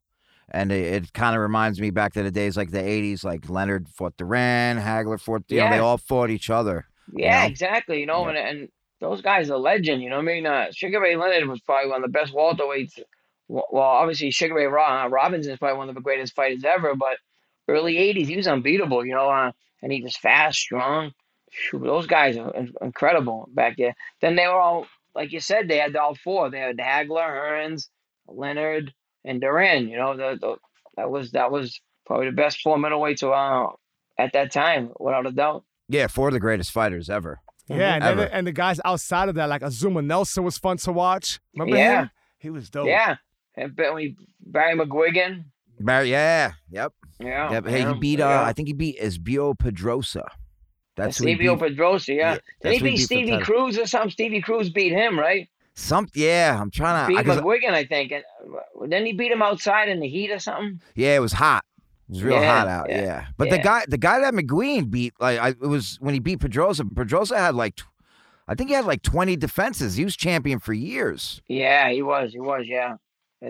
[0.49, 3.23] and it, it kind of reminds me back to the days like the '80s.
[3.23, 5.43] Like Leonard fought Duran, Hagler fought.
[5.49, 6.87] You know, they all fought each other.
[7.13, 7.47] Yeah, know?
[7.47, 7.99] exactly.
[7.99, 8.37] You know, Yeah.
[8.39, 8.69] and and
[9.01, 10.01] those guys are legend.
[10.01, 10.45] You know what I mean?
[10.45, 12.97] Uh, Sugar Ray Leonard was probably one of the best welterweights.
[13.49, 16.95] Well, well, obviously Sugar Ray uh, Robinson is probably one of the greatest fighters ever.
[16.95, 17.17] But
[17.67, 19.05] early '80s, he was unbeatable.
[19.05, 19.51] You know, uh,
[19.81, 21.11] and he was fast, strong.
[21.51, 23.93] Phew, those guys are in- incredible back there.
[24.21, 26.49] Then they were all, like you said, they had all four.
[26.49, 27.89] They had Hagler, Hearns,
[28.27, 28.93] Leonard,
[29.23, 29.87] and Duran.
[29.87, 30.55] You know, the, the
[30.97, 33.71] that was that was probably the best four middleweights uh,
[34.17, 35.63] at that time, without a doubt.
[35.89, 37.39] Yeah, four of the greatest fighters ever.
[37.69, 38.23] Yeah, and, then, Ever.
[38.23, 41.39] and the guys outside of that, like Azuma Nelson, was fun to watch.
[41.55, 42.01] Remember Yeah.
[42.03, 42.09] him?
[42.39, 42.87] He was dope.
[42.87, 43.15] Yeah,
[43.55, 45.45] and but we Barry McGuigan.
[45.83, 47.67] Barry, yeah, yep, Yeah, yep.
[47.67, 48.19] Hey, he beat.
[48.21, 48.43] Uh, yeah.
[48.43, 50.25] I think he beat Eusebio Pedroza.
[50.95, 51.59] That's who he Stevie beat.
[51.59, 52.07] Pedroza.
[52.15, 53.39] Yeah, Yeah, did he beat Stevie.
[53.39, 54.11] Cruz or something?
[54.11, 55.49] Stevie Cruz beat him, right?
[55.75, 57.07] Some, yeah, I'm trying to.
[57.07, 58.11] Beat I, McGuigan, I think.
[58.11, 58.23] And
[58.55, 60.79] uh, then he beat him outside in the heat or something.
[60.95, 61.65] yeah, it was hot.
[62.09, 62.89] It was real Yeah, hot out.
[62.89, 66.13] Yeah, yeah, but the guy, the guy that McGuigan beat, like, I, it was when
[66.13, 66.81] he beat Pedroza.
[66.93, 67.81] Pedroza had like,
[68.47, 69.95] I think he had like 20 defenses.
[69.95, 71.41] He was champion for years.
[71.47, 72.33] Yeah, he was.
[72.33, 72.65] He was.
[72.67, 72.97] Yeah,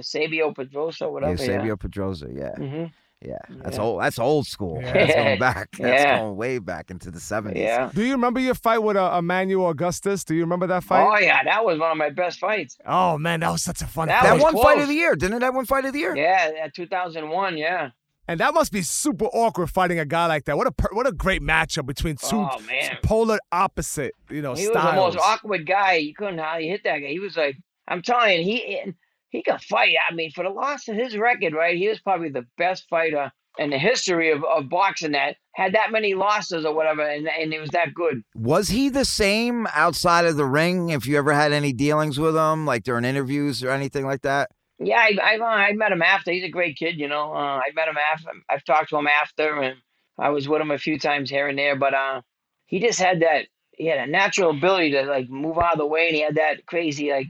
[0.01, 1.31] Sabio Pedroza, whatever.
[1.33, 2.35] yeah, Sabio Pedroza.
[2.35, 2.85] Yeah, hmm
[3.25, 3.37] yeah.
[3.49, 3.83] That's Yeah.
[3.83, 4.01] old.
[4.01, 4.79] That's old school.
[4.81, 4.91] Yeah.
[4.91, 5.69] That's going back.
[5.79, 6.19] That's Yeah.
[6.19, 7.55] going way back into the 70s.
[7.55, 7.89] Yeah.
[7.93, 10.25] Do you remember your fight with uh, Emmanuel Augustus?
[10.25, 11.07] Do you remember that fight?
[11.07, 12.77] Oh yeah, that was one of my best fights.
[12.85, 14.27] Oh, man, that was such a fun That fight.
[14.27, 15.39] That was one fight of the year, didn't it?
[15.39, 16.13] That one fight of the year.
[16.17, 17.57] Yeah, at 2001.
[17.57, 17.91] Yeah.
[18.27, 20.57] And that must be super awkward fighting a guy like that.
[20.57, 22.97] What a per- what a great matchup between two Oh man.
[23.03, 25.93] polar opposite, you know, He was the most awkward guy.
[25.95, 27.07] You couldn't hardly hit that guy.
[27.07, 27.55] He was like,
[27.87, 28.95] I'm telling you, he and
[29.33, 29.95] he could fight.
[30.09, 31.75] I mean, for the loss of his record, right?
[31.75, 35.91] He was probably the best fighter in the history of, of boxing that had that
[35.91, 38.23] many losses or whatever, and and it was that good.
[38.35, 40.89] Was he the same outside of the ring?
[40.89, 44.51] If you ever had any dealings with him, like during interviews or anything like that?
[44.79, 46.31] Yeah, I I, uh, I met him after.
[46.31, 47.33] He's a great kid, you know.
[47.33, 48.29] Uh, I met him after.
[48.49, 49.77] I've talked to him after, and
[50.17, 51.75] I was with him a few times here and there.
[51.75, 52.21] But uh,
[52.67, 53.47] he just had that.
[53.71, 56.35] He had a natural ability to like move out of the way, and he had
[56.35, 57.27] that crazy like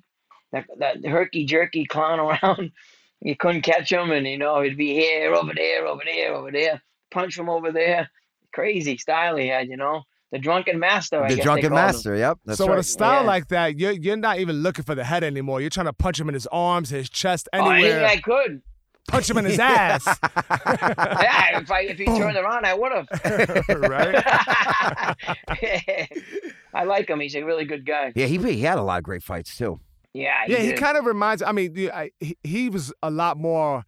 [0.53, 2.71] that that herky jerky clown around.
[3.21, 6.51] you couldn't catch him, and you know he'd be here, over there, over there, over
[6.51, 6.81] there,
[7.11, 8.09] punch him over there.
[8.53, 10.03] Crazy style he had, you know.
[10.31, 11.19] The drunken master.
[11.23, 11.85] I the guess they drunken called him.
[11.85, 12.15] master.
[12.15, 12.37] Yep.
[12.45, 12.77] That's so right.
[12.77, 13.27] with a style Yeah.
[13.27, 15.61] like that, you're you're not even looking for the head anymore.
[15.61, 18.07] You're trying to punch him in his arms, his chest, Oh, anything anywhere.
[18.07, 18.61] I could.
[19.09, 20.05] punch him in his ass.
[20.23, 23.07] yeah, if I if he turned around, I would have.
[23.79, 24.23] right?
[26.73, 27.19] I like him.
[27.19, 28.11] He's a really good guy.
[28.15, 29.79] yeah, he he had a lot of great fights too.
[30.13, 31.41] Yeah, Yeah, he kind of reminds.
[31.41, 33.83] I mean, I, he, he was a lot more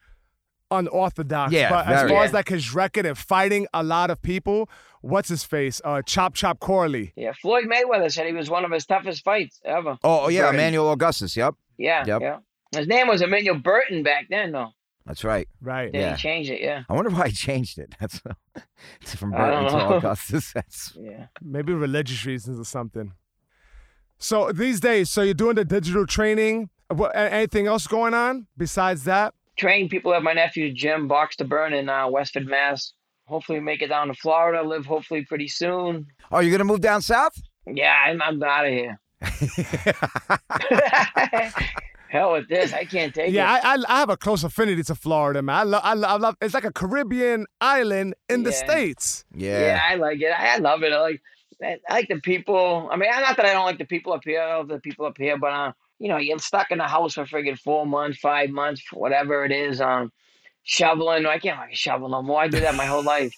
[0.72, 1.52] unorthodox.
[1.54, 2.10] Yeah, but as very.
[2.10, 4.70] far as like his record and fighting a lot of people,
[5.02, 5.82] what's his face?
[5.84, 7.14] Uh, Chop Chop Corley.
[7.16, 9.98] Yeah, Floyd Mayweather said he was one of his toughest fights ever.
[10.04, 10.56] Oh, oh, yeah, Burton.
[10.56, 11.36] Emmanuel Augustus.
[11.38, 12.22] Yep, Yeah, Yep.
[12.22, 12.38] yeah.
[12.76, 14.72] His name was Emmanuel Burton back then, though.
[15.06, 15.48] that's right.
[15.62, 15.92] Right.
[15.94, 16.16] Then Yeah.
[16.16, 16.62] he changed it.
[16.62, 17.94] Yeah, I wonder why he changed it.
[18.00, 18.20] That's
[19.16, 19.88] from Burton to.
[19.98, 20.52] Augustus.
[20.54, 21.28] That's yeah.
[21.42, 23.14] Maybe religious reasons or something.
[24.18, 26.70] So these days, so you're doing the digital training.
[26.90, 29.34] What, anything else going on besides that?
[29.58, 32.94] Train people at my nephew Jim Box to Burn in uh, Westford, Mass.
[33.28, 34.62] Hopefully, make it down to Florida.
[34.68, 36.06] Live hopefully pretty soon.
[36.32, 37.34] oh, you're gonna move down south?
[37.66, 39.00] Yeah, I'm, I'm out of here.
[42.10, 42.72] Hell with this.
[42.72, 43.66] I can't take Yeah, it.
[43.66, 45.56] I, I I have a close affinity to Florida, man.
[45.56, 49.26] I love I love, I love it's like a Caribbean island in the states.
[49.34, 49.60] Yeah.
[49.60, 50.32] Yeah, I like it.
[50.32, 50.94] I, I love it.
[50.94, 51.22] I like
[51.64, 52.90] I like the people.
[52.92, 54.42] I mean, not that I don't like the people up here.
[54.42, 57.14] I love the people up here, but uh, you know, you're stuck in the house
[57.14, 59.82] for friggin' four months, five months, whatever it is.
[59.82, 60.12] Um,
[60.66, 61.26] shoveling.
[61.26, 62.42] I can't fucking shovel no more.
[62.42, 63.34] I did that my whole life.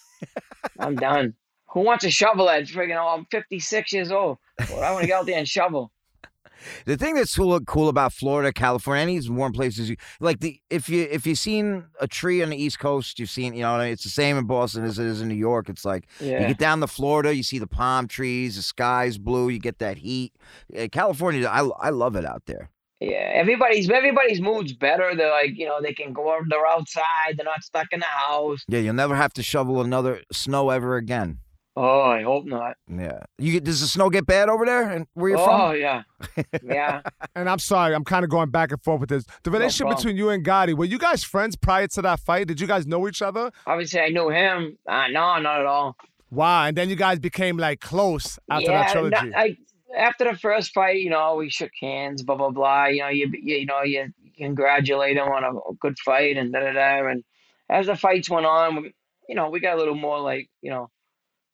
[0.78, 1.34] I'm done.
[1.72, 4.38] Who wants to shovel at friggin' oh, I'm 56 years old.
[4.70, 5.92] Well, I want to get out there and shovel.
[6.86, 10.60] The thing that's cool, cool about Florida, California, any these warm places, you like the
[10.70, 13.78] if you if you've seen a tree on the East Coast, you've seen you know
[13.80, 15.68] it's the same in Boston as it is in New York.
[15.68, 19.48] It's like you get down to Florida, you see the palm trees, the sky's blue,
[19.48, 20.32] you get that heat.
[20.92, 22.70] California, I I love it out there.
[23.00, 25.14] Yeah, everybody's everybody's mood's better.
[25.14, 27.36] They're like, you know, they can go out, they're outside.
[27.36, 28.64] They're not stuck in the house.
[28.66, 31.38] Yeah, you'll never have to shovel another snow ever again.
[31.80, 32.76] Oh, I hope not.
[32.88, 35.76] Yeah, you does the snow get bad over there and where you're oh from?
[35.76, 36.02] yeah,
[36.60, 37.02] yeah.
[37.36, 39.24] And I'm sorry, I'm kind of going back and forth with this.
[39.44, 39.96] The relationship problem.
[39.98, 42.48] between you and Gatti, were you guys friends prior to that fight?
[42.48, 43.52] Did you guys know each other?
[43.64, 44.76] Obviously, I knew him.
[44.88, 45.96] Uh, no, not at all.
[46.32, 49.28] Wow, and then you guys became like close after yeah, that trilogy.
[49.28, 49.56] no- I,
[49.96, 52.86] after the first fight, you know, we shook hands, blah blah blah.
[52.86, 56.52] You know, you you, you know, you congratulate him on a, a good fight and
[56.52, 57.06] da da da.
[57.06, 57.22] And
[57.70, 58.92] as the fights went on,
[59.28, 60.90] you know, we got a little more like, you know,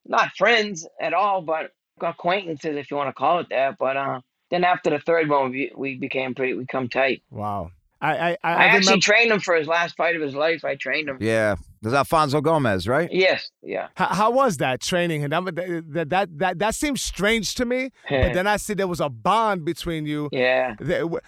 [0.06, 3.76] not friends at all, but acquaintances, if you want to call it that.
[3.78, 7.22] But uh, then after the third one, we we became pretty, we come tight.
[7.30, 7.70] wow.
[8.04, 10.34] I I, I, I, I actually remember, trained him for his last fight of his
[10.34, 10.64] life.
[10.64, 11.18] I trained him.
[11.20, 13.08] Yeah, there's Alfonso Gomez, right?
[13.12, 13.88] Yes, yeah.
[13.96, 15.24] how, how was that training?
[15.24, 17.90] And that, that that that that seems strange to me.
[18.08, 20.28] But then I see there was a bond between you.
[20.32, 20.74] yeah.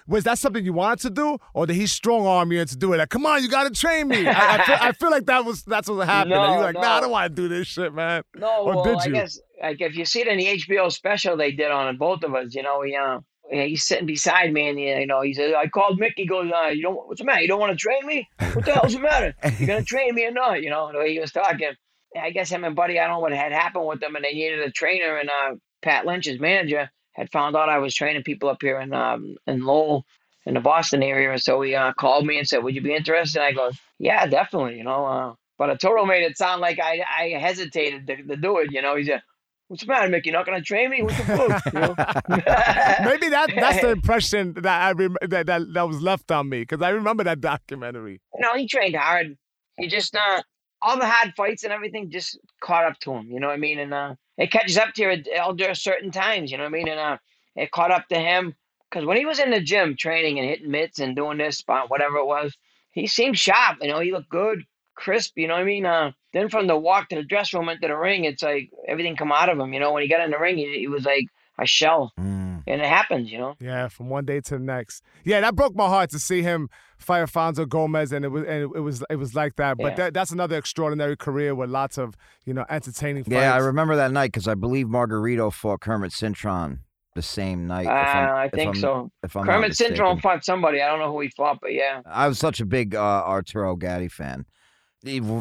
[0.07, 2.95] Was that something you wanted to do, or did he strong arm you into doing
[2.95, 2.99] it?
[2.99, 4.27] Like, come on, you got to train me.
[4.27, 6.35] I, I, feel, I feel like that was that's what happened.
[6.35, 8.23] and No, you're like, nah, I don't want to do this shit, man.
[8.35, 9.13] No, Or well, did I you?
[9.13, 12.23] guess like if you see it in the HBO special they did on it, both
[12.23, 13.19] of us, you know, he, uh,
[13.51, 16.51] yeah, he's sitting beside me, and you know, he says, "I called Mick." He goes,
[16.53, 17.07] uh, "You don't?
[17.07, 17.43] What's the matter?
[17.43, 18.29] You don't want to train me?
[18.53, 19.35] What the hell's the matter?
[19.59, 21.73] You gonna train me or not?" You know, the way he was talking.
[22.21, 24.33] I guess him and Buddy, I don't know what had happened with them, and they
[24.33, 28.23] needed a trainer, and uh, Pat Lynch, his manager, had found out I was training
[28.23, 30.05] people up here in um, in Lowell,
[30.45, 32.95] in the Boston area, and so he uh, called me and said, "Would you be
[32.95, 36.79] interested?" And I go, "Yeah, definitely." You know, uh, but Arturo made it sound like
[36.81, 38.73] I I hesitated to, to do it.
[38.73, 39.23] You know, he said,
[39.69, 40.25] "What's the matter, Mick?
[40.27, 41.03] You're not gonna train me?
[41.03, 41.95] What the fuck?" You know?
[43.11, 46.61] Maybe that that's the impression that I rem- that, that that was left on me
[46.61, 48.21] because I remember that documentary.
[48.39, 49.37] no, he trained hard.
[49.79, 50.43] He just uh,
[50.83, 53.29] all the hard fights and everything just caught up to him.
[53.31, 53.79] You know what I mean?
[53.79, 56.51] And uh, it catches up to you at certain times.
[56.51, 56.89] You know what I mean?
[56.89, 57.19] And uh,
[57.57, 58.55] it caught up to him
[58.91, 62.17] because when he was in the gym training and hitting mitts and doing this, whatever
[62.19, 62.57] it was,
[62.93, 63.79] he seemed sharp.
[63.83, 64.63] You know, he looked good,
[64.97, 65.33] crisp.
[65.37, 65.87] You know what I mean?
[65.87, 69.15] Uh, then from the walk to the dressing room into the ring, it's like everything
[69.17, 69.73] come out of him.
[69.73, 71.27] You know, when he got in the ring, he, he was like
[71.59, 72.63] a shell, Mm.
[72.67, 73.31] and it happens.
[73.31, 73.55] You know.
[73.61, 75.03] Yeah, from one day to the next.
[75.25, 76.69] Yeah, that broke my heart to see him
[76.99, 79.77] fight Alfonso Gomez, and it was and it was it was like that.
[79.79, 79.95] But Yeah.
[79.97, 83.33] that, that's another extraordinary career with lots of you know entertaining fights.
[83.35, 86.81] Yeah, I remember that night because I believe Margarito fought Kermit Cintron
[87.15, 87.87] the same night.
[87.87, 89.11] Uh, I'm- if think I'm- so.
[89.23, 89.97] If I'm not Kermit mistaken.
[89.97, 90.83] Cintron fought somebody.
[90.83, 92.03] I don't know who he fought, but yeah.
[92.05, 94.45] I was such a big uh, Arturo Gatti fan.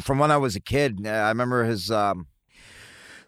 [0.02, 2.28] From when I was a kid, uh, I remember his um,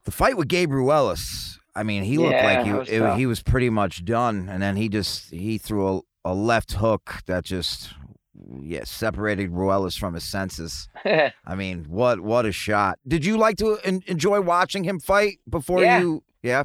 [0.03, 1.57] The fight with Gabriel Ruelas.
[1.75, 4.61] I mean, he looked Yeah, like he was it- he was pretty much done, and
[4.61, 7.93] then he just he threw a, a left hook that just
[8.61, 10.89] yeah separated Ruelas from his senses.
[11.05, 12.97] I mean, what what a shot!
[13.07, 15.99] Did you like to en- enjoy watching him fight before Yeah.
[15.99, 16.23] you?
[16.41, 16.63] Yeah.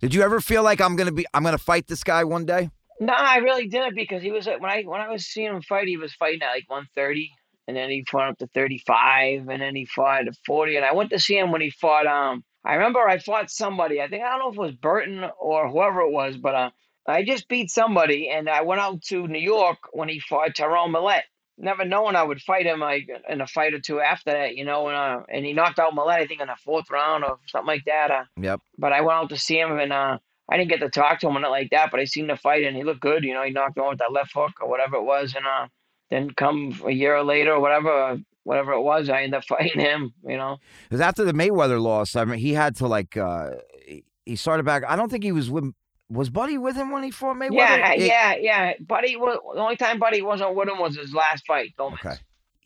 [0.00, 2.70] Did you ever feel like I'm gonna be I'm gonna fight this guy one day?
[3.00, 5.60] No, I really didn't because he was at when I when I was seeing him
[5.62, 7.30] fight, he was fighting at like 130,
[7.66, 10.76] and then he fought up to 35, and then he fought at 40.
[10.76, 12.06] And I went to see him when he fought.
[12.06, 14.00] Um, I remember I fought somebody.
[14.00, 16.70] I think I don't know if it was Burton or whoever it was, but uh,
[17.06, 20.90] I just beat somebody, and I went out to New York when he fought Terron
[20.90, 21.24] Millett.
[21.56, 24.64] Never knowing I would fight him like in a fight or two after that, you
[24.64, 27.38] know, and uh, and he knocked out Millette, I think in the fourth round or
[27.46, 28.10] something like that.
[28.10, 28.60] Uh, Yep.
[28.76, 30.18] but I went out to see him and uh,
[30.50, 32.36] I didn't get to talk to him or nothing like that, but I seen the
[32.36, 33.22] fight and he looked good.
[33.22, 35.68] You know, he knocked him with that left hook or whatever it was, and uh,
[36.14, 40.12] then come a year later or whatever, whatever it was, I ended up fighting him.
[40.26, 40.58] You know,
[40.88, 43.50] Because after the Mayweather loss, I mean, he had to like uh
[43.86, 44.84] he- he started back.
[44.88, 45.72] I don't think he was with
[46.10, 47.54] was Buddy with him when he fought Mayweather.
[47.56, 48.72] yeah, He- yeah, yeah.
[48.80, 51.74] Buddy, wa- the only time Buddy wasn't with him was his last fight.
[51.76, 51.98] Gomez.
[52.04, 52.16] Okay.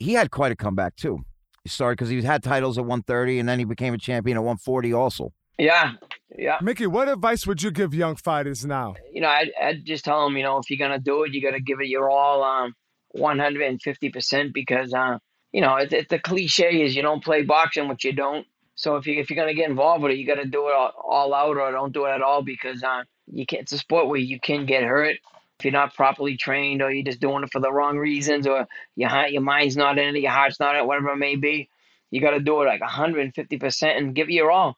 [0.00, 1.24] He had quite a comeback too.
[1.64, 4.40] He started because he had titles at 130, and then he became a champion at
[4.42, 5.32] 140 also.
[5.58, 5.92] Yeah,
[6.36, 6.58] yeah.
[6.62, 8.94] Micky, what advice would you give young fighters now?
[9.12, 11.42] you know, I'd, I'd just tell them, you know, if you're gonna do it, you
[11.42, 12.74] gotta give it your all, um,
[13.18, 15.18] 150 percent, because, uh,
[15.52, 18.46] you know, it, it, the cliche is you don't play boxing, which you don't.
[18.74, 20.92] So if you if you're gonna get involved with it, you gotta do it all,
[21.04, 23.60] all out, or don't do it at all, because uh, you can.
[23.60, 25.16] It's a sport where you can get hurt
[25.58, 28.66] if you're not properly trained, or you're just doing it for the wrong reasons, or
[28.94, 31.68] your your mind's not in it, your heart's not in it, whatever it may be.
[32.10, 34.76] You gotta do it like 150 percent and give it your all.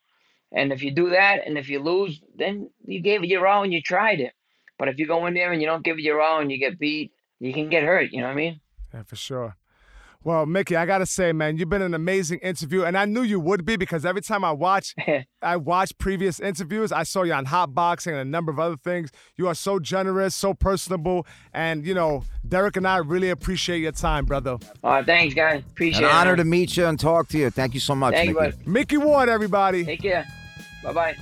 [0.53, 3.63] And if you do that, and if you lose, then you gave it your all
[3.63, 4.33] and you tried it.
[4.79, 6.59] But if you go in there and you don't give it your all and you
[6.59, 8.13] get beat, you can get hurt.
[8.13, 8.61] You know what I mean?
[8.95, 9.57] Yeah, for sure.
[10.23, 13.41] Well, Micky, I gotta say, man, you've been an amazing interview, and I knew you
[13.41, 14.95] would be because every time I watch,
[15.43, 16.93] I watch previous interviews.
[16.93, 19.11] I saw you on Hot Boxing and a number of other things.
[19.39, 23.93] You are so generous, so personable, and you know, Derek and I really appreciate your
[23.93, 24.59] time, brother.
[24.85, 25.63] Uh, thanks, guys.
[25.71, 26.15] Appreciate An it.
[26.15, 26.39] honor man.
[26.39, 27.49] to meet you and talk to you.
[27.49, 28.13] Thank you so much.
[28.13, 28.51] Thank Micky.
[28.51, 28.67] bud.
[28.67, 30.27] Micky Ward, everybody, Take care.
[30.85, 31.17] Bye bye.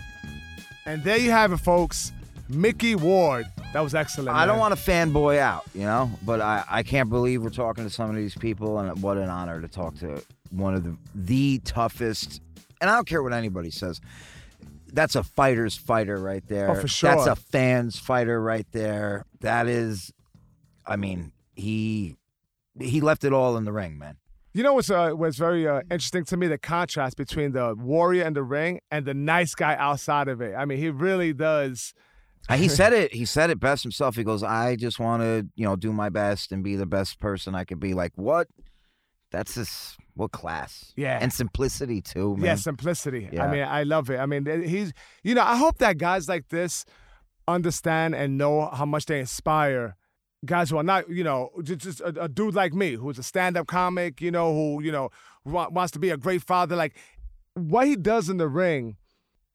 [0.87, 2.11] and there you have it, folks.
[2.49, 3.47] Micky Ward.
[3.75, 4.31] That was excellent.
[4.31, 7.85] I don't want to fanboy out, you know, but I, I can't believe we're talking
[7.85, 10.97] to some of these people, and what an honor to talk to one of the
[11.15, 12.41] the toughest.
[12.81, 14.01] And I don't care what anybody says.
[14.91, 16.71] That's a fighter's fighter right there.
[16.71, 17.15] Oh, for sure.
[17.15, 19.27] That's a fan's fighter right there.
[19.41, 20.13] That is,
[20.87, 22.17] I mean, he
[22.81, 24.17] he left it all in the ring, man.
[24.55, 26.47] You know what's uh, what's very uh, interesting to me?
[26.47, 30.55] The contrast between the warrior in the ring and the nice guy outside of it.
[30.57, 31.93] I mean, he really does.
[32.49, 33.13] And he said it.
[33.15, 34.17] He said it best himself.
[34.17, 37.19] He goes, "I just want to, you know, do my best and be the best
[37.19, 38.49] person I could be." Like what?
[39.31, 40.93] That's just what class.
[40.97, 41.19] Yeah.
[41.21, 42.45] and simplicity too, man.
[42.45, 43.29] Yeah, simplicity.
[43.31, 43.45] Yeah.
[43.45, 44.19] I mean, I love it.
[44.19, 44.93] I mean, he's,
[45.23, 46.85] you know, I hope that guys like this
[47.47, 49.97] understand and know how much they inspire
[50.45, 53.23] guys who are not, you know, just, just a, a dude like me who's a
[53.23, 55.11] stand-up comic, you know, who, you know,
[55.45, 56.75] wa- wants to be a great father.
[56.77, 56.97] Like
[57.55, 58.97] what he does in the ring,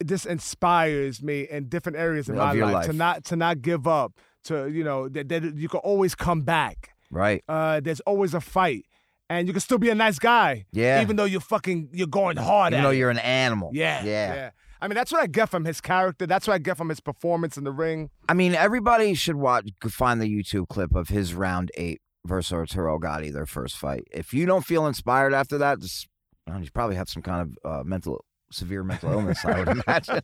[0.05, 3.87] just inspires me in different areas of my your life, to not to not give
[3.87, 4.13] up.
[4.45, 6.89] To you know that, that you can always come back.
[7.09, 7.43] Right.
[7.47, 8.85] Uh, there's always a fight,
[9.29, 10.65] and you can still be a nice guy.
[10.71, 11.01] Yeah.
[11.01, 12.97] Even though you're fucking, you're going hard Even though it.
[12.97, 13.69] you're an animal.
[13.73, 14.49] Yeah, Yeah.
[14.81, 16.27] I mean, that's what I get from his character.
[16.27, 18.09] That's what I get from his performance in the ring.
[18.27, 19.69] I mean, everybody should watch.
[19.87, 24.05] Find the YouTube clip of his round eight versus Arturo Gatti, their first fight.
[24.11, 26.09] If you don't feel inspired after that, just
[26.47, 29.43] you probably have some kind of uh, mental, severe mental illness.
[29.45, 30.21] I would imagine.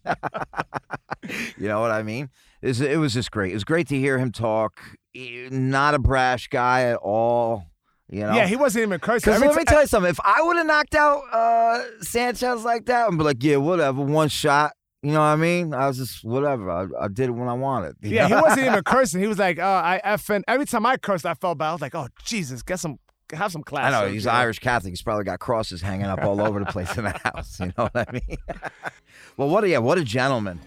[1.57, 2.30] you know what I mean?
[2.61, 3.51] It was, it was just great.
[3.51, 4.80] It was great to hear him talk.
[5.15, 7.65] Not a brash guy at all.
[8.11, 8.34] You know.
[8.34, 9.34] Yeah, he wasn't even cursing.
[9.34, 10.09] Because let me tell you something.
[10.09, 14.01] If I would have knocked out uh, Sanchez like that I'd be like, yeah, whatever,
[14.01, 14.73] one shot.
[15.01, 15.73] You know what I mean?
[15.73, 16.69] I was just whatever.
[16.69, 17.95] I, I did it when I wanted.
[18.01, 19.21] yeah, he wasn't even cursing.
[19.21, 21.69] He was like, "Oh, I effing." Every time I cursed, I felt bad.
[21.69, 22.97] I was like, "Oh, Jesus, get some,
[23.34, 24.91] have some class." I know he's you Irish Catholic.
[24.91, 27.59] He's probably got crosses hanging up all over the place in the house.
[27.59, 28.38] You know what I mean?
[29.38, 30.59] well, what a yeah, what a gentleman.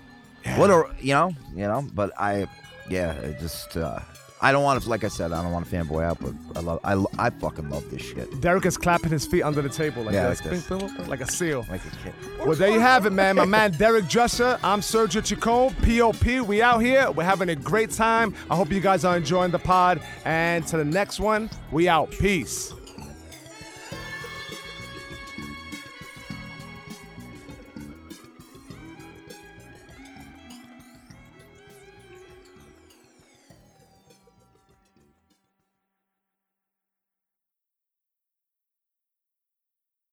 [0.56, 1.86] What a you know, you know.
[1.94, 2.46] But I,
[2.88, 4.00] yeah, it just uh,
[4.43, 4.90] I don't want to.
[4.90, 6.80] Like I said, I don't want to fanboy out, but I love.
[6.82, 8.40] I, I fucking love this shit.
[8.40, 10.64] Derek is clapping his feet under the table like Yeah, this, like this.
[10.68, 11.64] Bing, bing, bing, like a seal.
[11.70, 12.12] Like a kid.
[12.45, 13.36] Well, there you have it, man.
[13.36, 14.59] My man Derek Dresser.
[14.64, 16.47] I'm Sergio Chacon, POP.
[16.47, 17.11] We out here.
[17.12, 18.34] We're having a great time.
[18.51, 20.03] I hope you guys are enjoying the pod.
[20.24, 22.11] And to the next one, we out.
[22.11, 22.74] Peace.